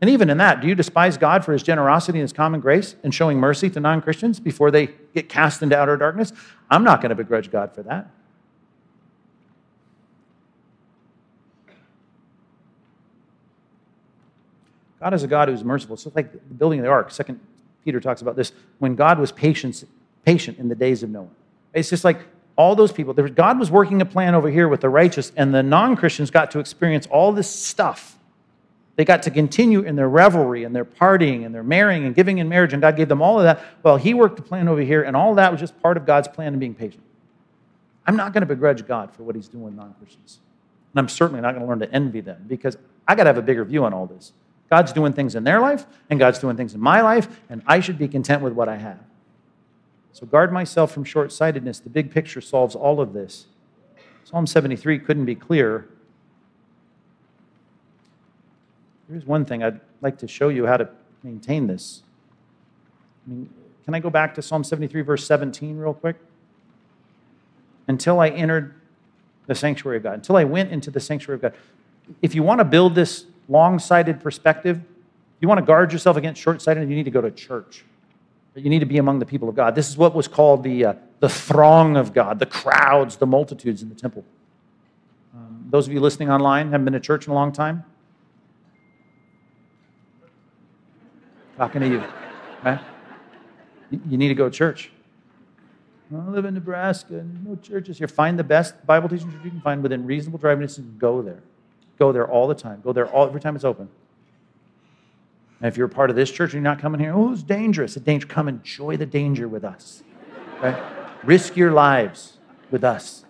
[0.01, 2.95] And even in that, do you despise God for his generosity and his common grace
[3.03, 6.33] and showing mercy to non Christians before they get cast into outer darkness?
[6.71, 8.09] I'm not going to begrudge God for that.
[14.99, 15.97] God is a God who's merciful.
[15.97, 17.39] So, like the building of the ark, Second
[17.83, 18.53] Peter talks about this.
[18.79, 19.83] When God was patient,
[20.25, 21.27] patient in the days of Noah.
[21.75, 22.21] It's just like
[22.55, 23.13] all those people.
[23.13, 26.51] God was working a plan over here with the righteous, and the non Christians got
[26.51, 28.17] to experience all this stuff.
[28.95, 32.37] They got to continue in their revelry and their partying and their marrying and giving
[32.37, 33.61] in marriage, and God gave them all of that.
[33.83, 36.29] Well, He worked the plan over here, and all that was just part of God's
[36.29, 37.03] plan in being patient.
[38.07, 40.39] I'm not going to begrudge God for what He's doing with non Christians.
[40.93, 43.37] And I'm certainly not going to learn to envy them because I got to have
[43.37, 44.31] a bigger view on all this.
[44.69, 47.81] God's doing things in their life, and God's doing things in my life, and I
[47.81, 48.99] should be content with what I have.
[50.15, 51.79] So guard myself from short sightedness.
[51.79, 53.47] The big picture solves all of this.
[54.23, 55.89] Psalm 73 couldn't be clearer.
[59.09, 60.87] Here's one thing I'd like to show you how to
[61.21, 62.01] maintain this.
[63.27, 63.49] I mean,
[63.83, 66.15] can I go back to Psalm 73, verse 17, real quick?
[67.89, 68.73] Until I entered
[69.47, 71.53] the sanctuary of God, until I went into the sanctuary of God.
[72.21, 74.79] If you want to build this long sighted perspective,
[75.41, 77.83] you want to guard yourself against short sightedness, you need to go to church
[78.55, 79.75] you need to be among the people of God.
[79.75, 83.81] This is what was called the, uh, the throng of God, the crowds, the multitudes
[83.81, 84.23] in the temple.
[85.33, 87.83] Um, those of you listening online haven't been to church in a long time?
[91.57, 92.03] Talking to you.
[92.63, 92.79] Right?
[93.91, 94.91] You need to go to church.
[96.11, 98.07] I live in Nebraska and no churches here.
[98.07, 101.21] Find the best Bible teaching church you can find within reasonable driving distance and go
[101.21, 101.43] there.
[101.99, 102.81] Go there all the time.
[102.83, 103.89] Go there all, every time it's open.
[105.59, 107.95] And if you're part of this church and you're not coming here, oh, it's dangerous.
[107.95, 108.31] It's dangerous.
[108.31, 110.03] Come enjoy the danger with us.
[110.61, 110.77] Right?
[111.23, 112.37] Risk your lives
[112.71, 113.25] with us.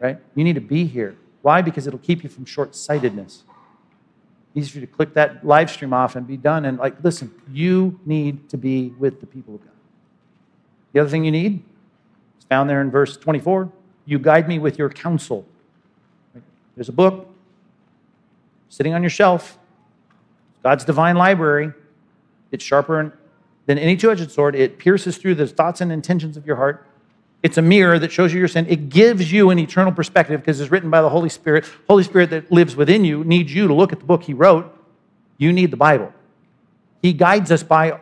[0.00, 0.18] Right?
[0.34, 1.16] You need to be here.
[1.42, 1.62] Why?
[1.62, 3.42] Because it'll keep you from short sightedness.
[4.54, 6.64] Easy for you to click that live stream off and be done.
[6.64, 9.72] And, like, listen, you need to be with the people of God.
[10.92, 11.62] The other thing you need
[12.38, 13.70] is found there in verse 24
[14.08, 15.44] you guide me with your counsel.
[16.74, 17.28] There's a book
[18.70, 19.57] sitting on your shelf
[20.62, 21.72] God's divine library.
[22.50, 23.16] It's sharper
[23.66, 24.54] than any two edged sword.
[24.54, 26.86] It pierces through the thoughts and intentions of your heart.
[27.42, 28.66] It's a mirror that shows you your sin.
[28.68, 31.70] It gives you an eternal perspective because it's written by the Holy Spirit.
[31.88, 34.74] Holy Spirit that lives within you needs you to look at the book He wrote.
[35.36, 36.12] You need the Bible.
[37.00, 38.00] He guides us by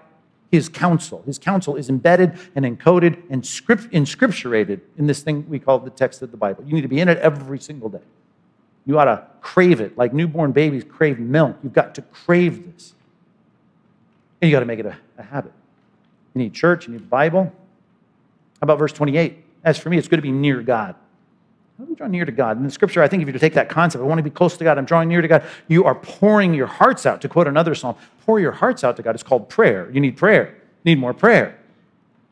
[0.51, 1.23] His counsel.
[1.27, 5.91] His counsel is embedded and encoded and script, inscripturated in this thing we call the
[5.91, 6.65] text of the Bible.
[6.65, 8.01] You need to be in it every single day.
[8.87, 11.57] You ought to crave it like newborn babies crave milk.
[11.62, 12.95] You've got to crave this.
[14.41, 15.53] And you got to make it a, a habit.
[16.34, 17.45] You need church, you need the Bible.
[17.45, 19.45] How about verse 28?
[19.64, 20.95] As for me, it's good to be near God.
[21.78, 22.57] How do we draw near to God?
[22.57, 24.57] In the scripture, I think if you take that concept, I want to be close
[24.57, 27.20] to God, I'm drawing near to God, you are pouring your hearts out.
[27.22, 29.14] To quote another psalm, pour your hearts out to God.
[29.14, 29.91] It's called prayer.
[29.91, 30.55] You need prayer.
[30.84, 31.59] You need more prayer.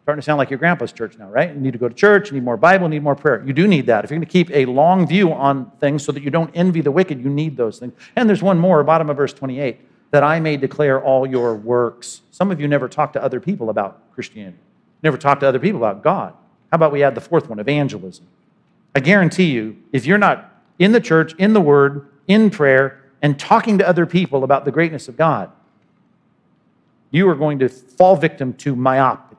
[0.05, 1.55] Starting to sound like your grandpa's church now, right?
[1.55, 3.43] You need to go to church, you need more Bible, you need more prayer.
[3.47, 4.05] You do need that.
[4.05, 6.83] If you're going to keep a long view on things so that you don't envy
[6.83, 7.95] the wicked, you need those things.
[8.15, 9.81] And there's one more, bottom of verse 28,
[10.11, 12.21] that I may declare all your works.
[12.31, 14.59] Some of you never talk to other people about Christianity,
[15.03, 16.35] never talk to other people about God.
[16.71, 18.27] How about we add the fourth one, evangelism?
[18.95, 23.39] I guarantee you, if you're not in the church, in the word, in prayer, and
[23.39, 25.51] talking to other people about the greatness of God,
[27.11, 29.34] you are going to fall victim to myopia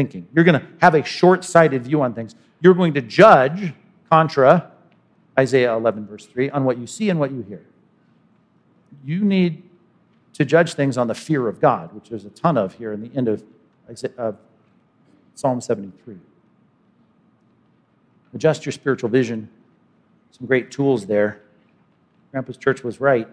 [0.00, 0.26] thinking.
[0.34, 2.34] You're going to have a short sighted view on things.
[2.62, 3.74] You're going to judge,
[4.10, 4.70] contra
[5.38, 7.66] Isaiah 11, verse 3, on what you see and what you hear.
[9.04, 9.62] You need
[10.32, 13.02] to judge things on the fear of God, which there's a ton of here in
[13.02, 13.44] the end of,
[14.16, 14.38] of
[15.34, 16.16] Psalm 73.
[18.32, 19.50] Adjust your spiritual vision.
[20.30, 21.42] Some great tools there.
[22.30, 23.28] Grandpa's church was right.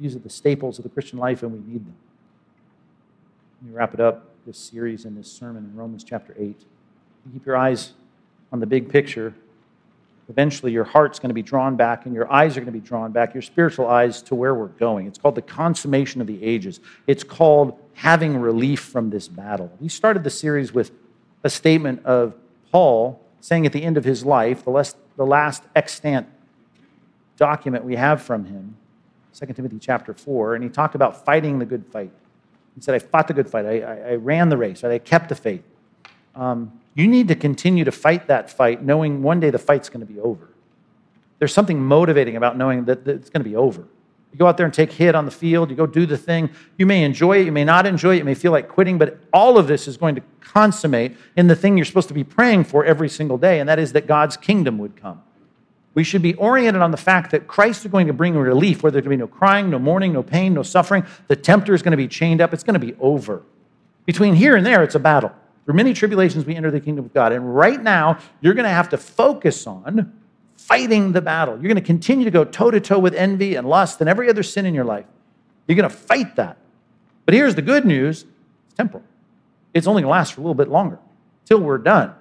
[0.00, 1.96] These are the staples of the Christian life, and we need them.
[3.60, 6.44] Let me wrap it up this series and this sermon in Romans chapter 8.
[6.44, 7.92] You keep your eyes
[8.52, 9.34] on the big picture.
[10.28, 12.86] Eventually, your heart's going to be drawn back and your eyes are going to be
[12.86, 15.06] drawn back, your spiritual eyes to where we're going.
[15.06, 16.80] It's called the consummation of the ages.
[17.06, 19.70] It's called having relief from this battle.
[19.80, 20.92] We started the series with
[21.42, 22.34] a statement of
[22.70, 26.26] Paul saying at the end of his life, the last, the last extant
[27.36, 28.76] document we have from him,
[29.34, 32.12] 2 Timothy chapter 4, and he talked about fighting the good fight.
[32.74, 33.66] He said, I fought the good fight.
[33.66, 34.82] I, I, I ran the race.
[34.82, 34.92] Right?
[34.92, 35.64] I kept the faith.
[36.34, 40.06] Um, you need to continue to fight that fight, knowing one day the fight's going
[40.06, 40.48] to be over.
[41.38, 43.86] There's something motivating about knowing that, that it's going to be over.
[44.32, 46.50] You go out there and take hit on the field, you go do the thing.
[46.78, 49.18] You may enjoy it, you may not enjoy it, you may feel like quitting, but
[49.32, 52.64] all of this is going to consummate in the thing you're supposed to be praying
[52.64, 55.22] for every single day, and that is that God's kingdom would come.
[56.00, 58.90] We should be oriented on the fact that Christ is going to bring relief, where
[58.90, 61.04] there's going to be no crying, no mourning, no pain, no suffering.
[61.28, 62.54] The tempter is going to be chained up.
[62.54, 63.42] It's going to be over.
[64.06, 65.30] Between here and there, it's a battle.
[65.66, 67.32] Through many tribulations, we enter the kingdom of God.
[67.32, 70.10] And right now, you're going to have to focus on
[70.56, 71.56] fighting the battle.
[71.56, 74.30] You're going to continue to go toe to toe with envy and lust and every
[74.30, 75.04] other sin in your life.
[75.68, 76.56] You're going to fight that.
[77.26, 78.24] But here's the good news
[78.68, 79.04] it's temporal,
[79.74, 80.98] it's only going to last for a little bit longer
[81.44, 82.14] till we're done.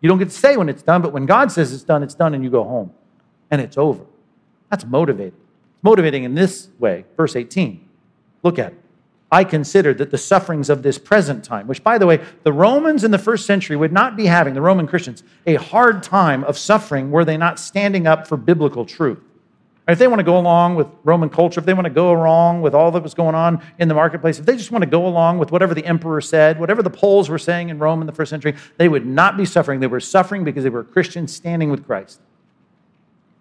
[0.00, 2.14] You don't get to say when it's done, but when God says it's done, it's
[2.14, 2.94] done, and you go home
[3.50, 4.04] and it's over.
[4.70, 5.38] That's motivating.
[5.74, 7.04] It's motivating in this way.
[7.16, 7.86] Verse 18.
[8.42, 8.78] Look at it.
[9.30, 13.04] I consider that the sufferings of this present time, which, by the way, the Romans
[13.04, 16.56] in the first century would not be having, the Roman Christians, a hard time of
[16.56, 19.20] suffering were they not standing up for biblical truth.
[19.86, 22.60] If they want to go along with Roman culture, if they want to go along
[22.60, 25.06] with all that was going on in the marketplace, if they just want to go
[25.06, 28.12] along with whatever the emperor said, whatever the polls were saying in Rome in the
[28.12, 29.80] first century, they would not be suffering.
[29.80, 32.20] They were suffering because they were Christians standing with Christ.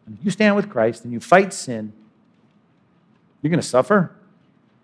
[0.07, 1.93] And if you stand with Christ and you fight sin,
[3.41, 4.11] you're going to suffer.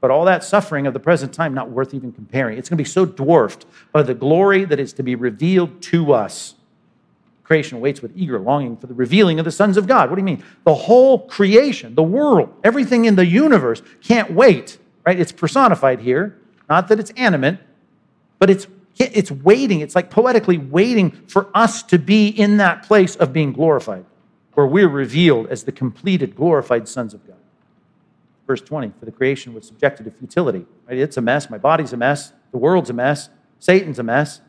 [0.01, 2.57] But all that suffering of the present time, not worth even comparing.
[2.57, 6.13] It's going to be so dwarfed by the glory that is to be revealed to
[6.13, 6.55] us.
[7.43, 10.09] Creation waits with eager longing for the revealing of the sons of God.
[10.09, 10.43] What do you mean?
[10.65, 15.19] The whole creation, the world, everything in the universe can't wait, right?
[15.19, 16.37] It's personified here.
[16.69, 17.59] Not that it's animate,
[18.39, 18.67] but it's
[18.97, 19.81] it's waiting.
[19.81, 24.05] It's like poetically waiting for us to be in that place of being glorified,
[24.53, 27.37] where we're revealed as the completed, glorified sons of God.
[28.45, 30.65] Verse 20, for the creation was subjected to futility.
[30.87, 30.97] Right?
[30.97, 31.49] It's a mess.
[31.49, 32.33] My body's a mess.
[32.51, 33.29] The world's a mess.
[33.59, 34.41] Satan's a mess.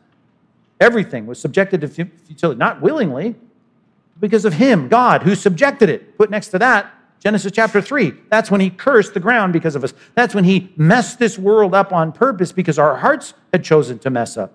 [0.79, 3.35] Everything was subjected to futility, not willingly,
[4.19, 6.17] because of him, God, who subjected it.
[6.17, 8.13] Put next to that, Genesis chapter 3.
[8.29, 9.93] That's when he cursed the ground because of us.
[10.15, 14.09] That's when he messed this world up on purpose because our hearts had chosen to
[14.09, 14.53] mess up.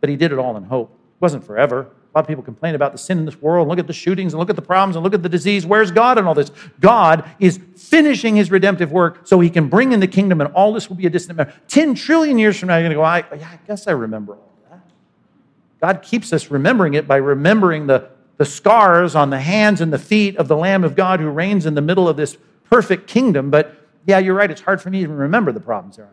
[0.00, 0.90] But he did it all in hope.
[0.90, 1.90] It wasn't forever.
[2.14, 3.68] A lot of people complain about the sin in this world.
[3.68, 5.66] Look at the shootings and look at the problems and look at the disease.
[5.66, 6.50] Where's God in all this?
[6.80, 10.72] God is finishing his redemptive work so he can bring in the kingdom and all
[10.72, 11.52] this will be a distant memory.
[11.68, 14.34] 10 trillion years from now, you're going to go, I, yeah, I guess I remember
[14.34, 14.80] all that.
[15.80, 19.98] God keeps us remembering it by remembering the, the scars on the hands and the
[19.98, 22.38] feet of the Lamb of God who reigns in the middle of this
[22.70, 23.50] perfect kingdom.
[23.50, 26.08] But yeah, you're right, it's hard for me to remember the problems there.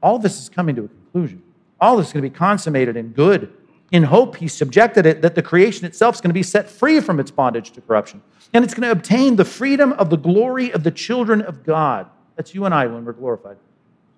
[0.00, 1.42] All this is coming to a conclusion.
[1.80, 3.52] All this is going to be consummated in good.
[3.92, 7.00] In hope, he subjected it that the creation itself is going to be set free
[7.00, 8.22] from its bondage to corruption.
[8.52, 12.08] And it's going to obtain the freedom of the glory of the children of God.
[12.36, 13.56] That's you and I when we're glorified.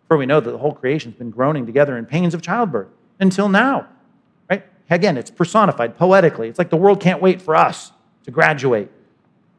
[0.08, 2.88] For we know that the whole creation has been groaning together in pains of childbirth
[3.18, 3.88] until now.
[4.50, 4.64] Right?
[4.90, 6.48] Again, it's personified poetically.
[6.48, 7.92] It's like the world can't wait for us
[8.24, 8.90] to graduate.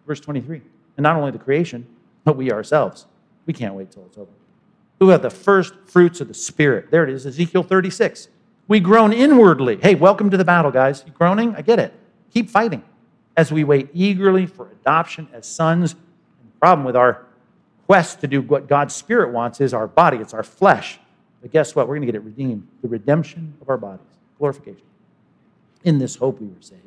[0.05, 0.61] Verse 23.
[0.97, 1.87] And not only the creation,
[2.23, 3.07] but we ourselves.
[3.45, 4.31] We can't wait till it's over.
[4.99, 6.91] Who have the first fruits of the Spirit?
[6.91, 8.27] There it is, Ezekiel 36.
[8.67, 9.77] We groan inwardly.
[9.81, 11.03] Hey, welcome to the battle, guys.
[11.05, 11.55] You groaning?
[11.55, 11.93] I get it.
[12.33, 12.83] Keep fighting
[13.35, 15.93] as we wait eagerly for adoption as sons.
[15.93, 15.99] the
[16.59, 17.25] problem with our
[17.87, 20.99] quest to do what God's Spirit wants is our body, it's our flesh.
[21.41, 21.87] But guess what?
[21.87, 24.05] We're going to get it redeemed the redemption of our bodies,
[24.37, 24.85] glorification
[25.83, 26.81] in this hope we were saved.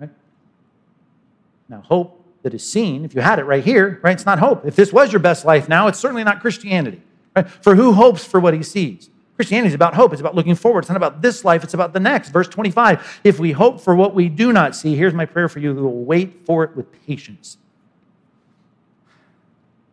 [0.00, 0.10] Right?
[1.68, 4.66] Now, hope that is seen, if you had it right here, right, it's not hope.
[4.66, 7.00] If this was your best life now, it's certainly not Christianity.
[7.34, 7.48] Right?
[7.48, 9.10] For who hopes for what he sees?
[9.36, 10.12] Christianity is about hope.
[10.12, 10.80] It's about looking forward.
[10.80, 12.30] It's not about this life, it's about the next.
[12.30, 15.58] Verse 25 If we hope for what we do not see, here's my prayer for
[15.58, 17.58] you we will wait for it with patience.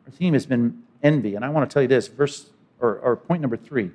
[0.05, 3.15] Our theme has been envy, and I want to tell you this, verse or, or
[3.17, 3.91] point number three.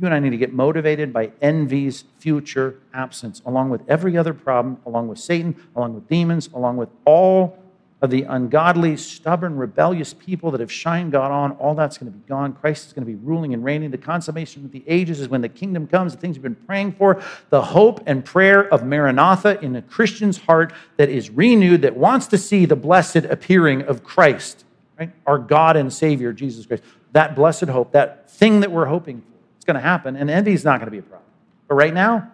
[0.00, 4.32] You and I need to get motivated by envy's future absence, along with every other
[4.32, 7.58] problem, along with Satan, along with demons, along with all
[8.02, 11.52] of the ungodly, stubborn, rebellious people that have shined God on.
[11.52, 12.54] All that's going to be gone.
[12.54, 13.90] Christ is going to be ruling and reigning.
[13.90, 16.92] The consummation of the ages is when the kingdom comes, the things you've been praying
[16.92, 21.96] for, the hope and prayer of Maranatha in a Christian's heart that is renewed, that
[21.96, 24.64] wants to see the blessed appearing of Christ,
[24.98, 25.10] right?
[25.26, 26.82] Our God and Savior, Jesus Christ.
[27.12, 29.26] That blessed hope, that thing that we're hoping for
[29.60, 31.28] it's going to happen, and envy is not going to be a problem.
[31.68, 32.30] But right now,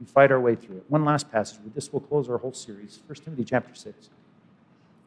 [0.00, 0.84] we fight our way through it.
[0.88, 1.58] One last passage.
[1.62, 3.00] With this, we'll close our whole series.
[3.06, 4.08] 1 Timothy chapter 6.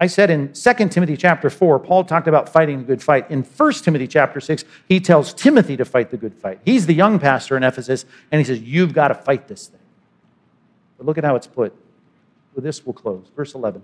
[0.03, 3.31] I said in 2 Timothy chapter 4, Paul talked about fighting the good fight.
[3.31, 6.59] In 1 Timothy chapter 6, he tells Timothy to fight the good fight.
[6.65, 9.79] He's the young pastor in Ephesus, and he says, You've got to fight this thing.
[10.97, 11.73] But look at how it's put.
[12.53, 13.31] With this, we'll close.
[13.33, 13.81] Verse 11.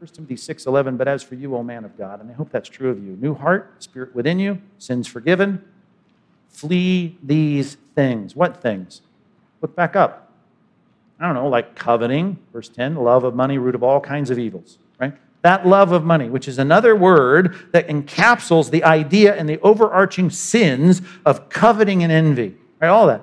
[0.00, 2.50] 1 Timothy 6 11, but as for you, O man of God, and I hope
[2.50, 5.64] that's true of you, new heart, spirit within you, sins forgiven,
[6.50, 8.36] Flee these things.
[8.36, 9.00] What things?
[9.62, 10.25] Look back up.
[11.18, 14.38] I don't know, like coveting, verse 10, love of money, root of all kinds of
[14.38, 15.14] evils, right?
[15.42, 20.28] That love of money, which is another word that encapsulates the idea and the overarching
[20.28, 22.88] sins of coveting and envy, right?
[22.88, 23.22] All that.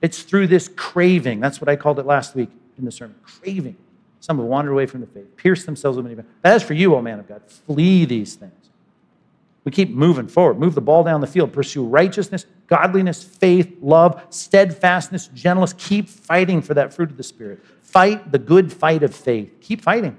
[0.00, 1.40] It's through this craving.
[1.40, 3.16] That's what I called it last week in the sermon.
[3.22, 3.76] Craving.
[4.20, 6.20] Some have wandered away from the faith, pierced themselves with many.
[6.42, 7.42] That is for you, O man of God.
[7.46, 8.52] Flee these things.
[9.64, 14.22] We keep moving forward, move the ball down the field, pursue righteousness, godliness, faith, love,
[14.30, 15.74] steadfastness, gentleness.
[15.76, 17.64] Keep fighting for that fruit of the Spirit.
[17.82, 19.56] Fight the good fight of faith.
[19.60, 20.16] Keep fighting.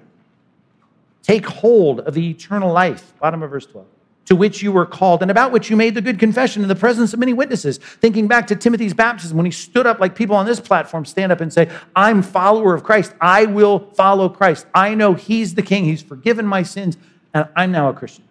[1.24, 3.14] Take hold of the eternal life.
[3.20, 3.86] Bottom of verse 12.
[4.30, 6.76] to which you were called and about which you made the good confession in the
[6.76, 7.80] presence of many witnesses.
[7.80, 11.32] Thinking back to Timothy's baptism when he stood up like people on this platform stand
[11.32, 13.12] up and say, I'm follower of Christ.
[13.20, 14.68] I will follow Christ.
[14.72, 15.86] I know he's the king.
[15.86, 16.96] He's forgiven my sins
[17.34, 18.24] and I'm now a Christian.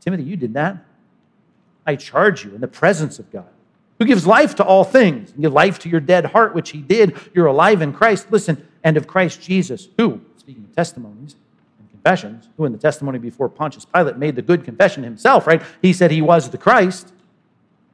[0.00, 0.84] Timothy, you did that.
[1.86, 3.48] I charge you in the presence of God,
[3.98, 6.80] who gives life to all things, and give life to your dead heart, which he
[6.80, 7.16] did.
[7.32, 8.30] You're alive in Christ.
[8.30, 11.36] Listen, and of Christ Jesus, who, speaking of testimonies
[11.78, 15.62] and confessions, who in the testimony before Pontius Pilate made the good confession himself, right?
[15.82, 17.12] He said he was the Christ.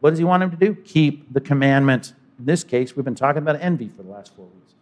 [0.01, 0.75] What does he want him to do?
[0.75, 2.13] Keep the commandment.
[2.39, 4.75] In this case, we've been talking about envy for the last four weeks.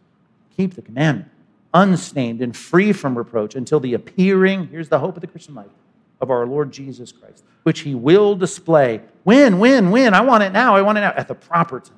[0.57, 1.31] Keep the commandment,
[1.75, 5.71] unstained and free from reproach until the appearing, here's the hope of the Christian life,
[6.21, 9.01] of our Lord Jesus Christ, which he will display.
[9.25, 10.15] When, when, when?
[10.15, 10.77] I want it now.
[10.77, 11.13] I want it now.
[11.17, 11.97] At the proper time.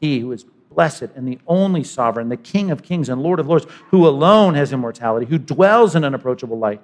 [0.00, 3.48] He who is blessed and the only sovereign, the King of kings and Lord of
[3.48, 6.80] lords, who alone has immortality, who dwells in unapproachable light,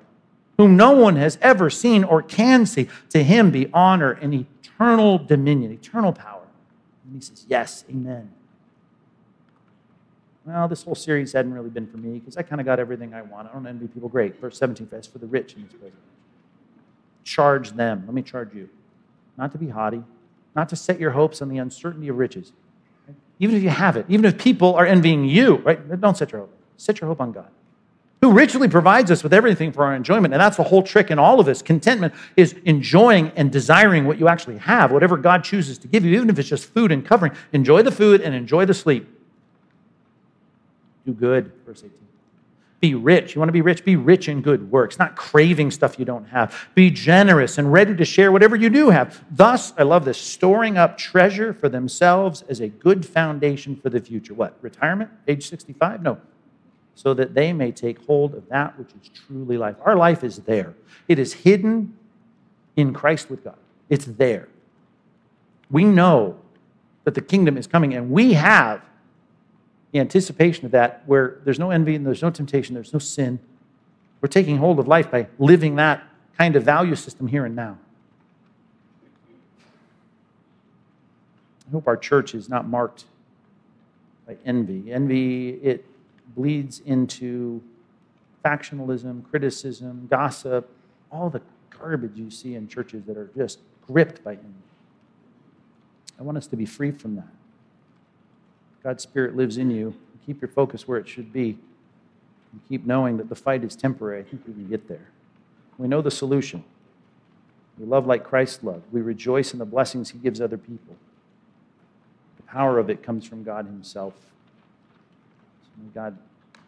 [0.57, 5.19] whom no one has ever seen or can see, to him be honor and eternal
[5.19, 6.43] dominion, eternal power.
[7.05, 8.33] And he says, Yes, amen.
[10.45, 13.15] Well, this whole series hadn't really been for me because I kind of got everything
[13.15, 13.49] I want.
[13.49, 14.09] I don't envy people.
[14.09, 14.41] Great.
[14.41, 15.95] Verse 17, as for the rich in this present.
[17.25, 18.05] Charge them.
[18.07, 18.68] Let me charge you.
[19.39, 20.03] Not to be haughty,
[20.55, 22.53] not to set your hopes on the uncertainty of riches.
[23.39, 26.01] Even if you have it, even if people are envying you, right?
[26.01, 26.57] Don't set your hope.
[26.77, 27.49] Set your hope on God,
[28.20, 30.35] who richly provides us with everything for our enjoyment.
[30.35, 31.62] And that's the whole trick in all of this.
[31.62, 36.14] Contentment is enjoying and desiring what you actually have, whatever God chooses to give you,
[36.14, 37.33] even if it's just food and covering.
[37.53, 39.09] Enjoy the food and enjoy the sleep.
[41.07, 42.02] Do good, verse 18.
[42.83, 43.37] Be rich.
[43.37, 43.85] You want to be rich?
[43.85, 46.68] Be rich in good works, not craving stuff you don't have.
[46.74, 49.24] Be generous and ready to share whatever you do have.
[49.30, 54.01] Thus, I love this, storing up treasure for themselves as a good foundation for the
[54.01, 54.35] future.
[54.35, 54.59] What?
[54.61, 55.11] Retirement?
[55.28, 56.03] Age 65?
[56.03, 56.20] No.
[56.97, 59.76] So that they may take hold of that which is truly life.
[59.85, 60.74] Our life is there,
[61.07, 61.97] it is hidden
[62.74, 63.59] in Christ with God.
[63.91, 64.49] It's there.
[65.70, 66.37] We know
[67.05, 68.83] that the kingdom is coming, and we have
[69.93, 73.38] the anticipation of that, where there's no envy and there's no temptation, there's no sin.
[74.20, 76.03] We're taking hold of life by living that
[76.38, 77.78] kind of value system here and now.
[81.68, 83.05] I hope our church is not marked
[84.26, 84.93] by envy.
[84.93, 85.84] Envy, it
[86.34, 87.62] bleeds into
[88.45, 90.68] factionalism, criticism, gossip,
[91.11, 94.47] all the garbage you see in churches that are just gripped by envy.
[96.18, 97.28] I want us to be free from that.
[98.83, 99.95] God's Spirit lives in you.
[100.26, 101.59] Keep your focus where it should be.
[102.53, 104.20] And keep knowing that the fight is temporary.
[104.20, 105.09] I think we can get there.
[105.78, 106.64] We know the solution.
[107.78, 108.85] We love like Christ loved.
[108.93, 110.97] We rejoice in the blessings he gives other people.
[112.37, 114.14] The power of it comes from God himself.
[115.62, 116.18] So may God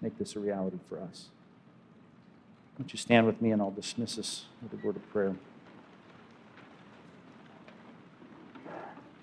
[0.00, 1.26] make this a reality for us.
[2.78, 5.34] Won't you stand with me and I'll dismiss us with a word of prayer.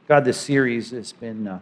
[0.07, 1.47] God, this series has been.
[1.47, 1.59] Uh,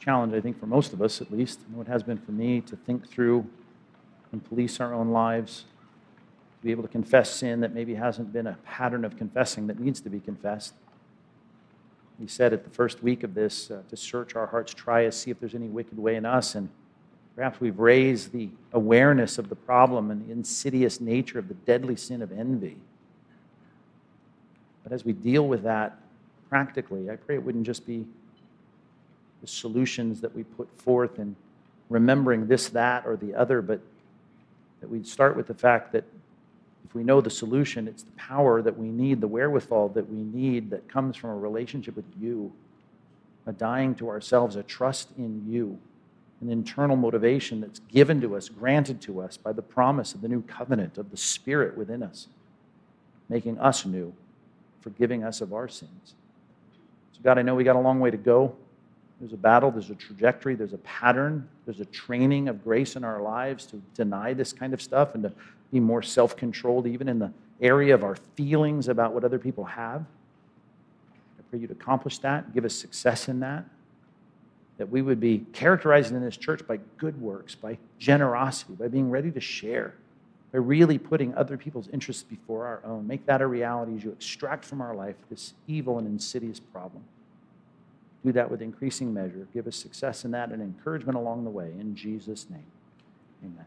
[0.00, 1.60] challenge, I think, for most of us at least.
[1.68, 3.46] Know it has been for me to think through
[4.32, 5.64] and police our own lives,
[6.58, 9.78] to be able to confess sin that maybe hasn't been a pattern of confessing that
[9.78, 10.74] needs to be confessed.
[12.18, 15.16] He said at the first week of this uh, to search our hearts, try us,
[15.16, 16.54] see if there's any wicked way in us.
[16.54, 16.68] And
[17.34, 21.96] perhaps we've raised the awareness of the problem and the insidious nature of the deadly
[21.96, 22.76] sin of envy.
[24.82, 25.98] But as we deal with that
[26.48, 28.06] practically, I pray it wouldn't just be
[29.40, 31.36] the solutions that we put forth and
[31.88, 33.80] remembering this, that, or the other, but
[34.80, 36.04] that we start with the fact that
[36.84, 40.22] if we know the solution, it's the power that we need, the wherewithal that we
[40.22, 42.52] need that comes from a relationship with you,
[43.46, 45.78] a dying to ourselves, a trust in you,
[46.40, 50.28] an internal motivation that's given to us, granted to us by the promise of the
[50.28, 52.26] new covenant of the Spirit within us,
[53.28, 54.12] making us new,
[54.80, 56.14] forgiving us of our sins.
[57.12, 58.56] So, God, I know we got a long way to go.
[59.20, 63.04] There's a battle, there's a trajectory, there's a pattern, there's a training of grace in
[63.04, 65.32] our lives to deny this kind of stuff and to
[65.70, 69.64] be more self controlled, even in the area of our feelings about what other people
[69.64, 70.00] have.
[71.38, 73.66] I pray you to accomplish that, give us success in that.
[74.78, 79.10] That we would be characterized in this church by good works, by generosity, by being
[79.10, 79.92] ready to share,
[80.52, 83.06] by really putting other people's interests before our own.
[83.06, 87.04] Make that a reality as you extract from our life this evil and insidious problem
[88.24, 89.46] do that with increasing measure.
[89.54, 91.72] Give us success in that and encouragement along the way.
[91.78, 92.66] In Jesus' name,
[93.44, 93.66] amen.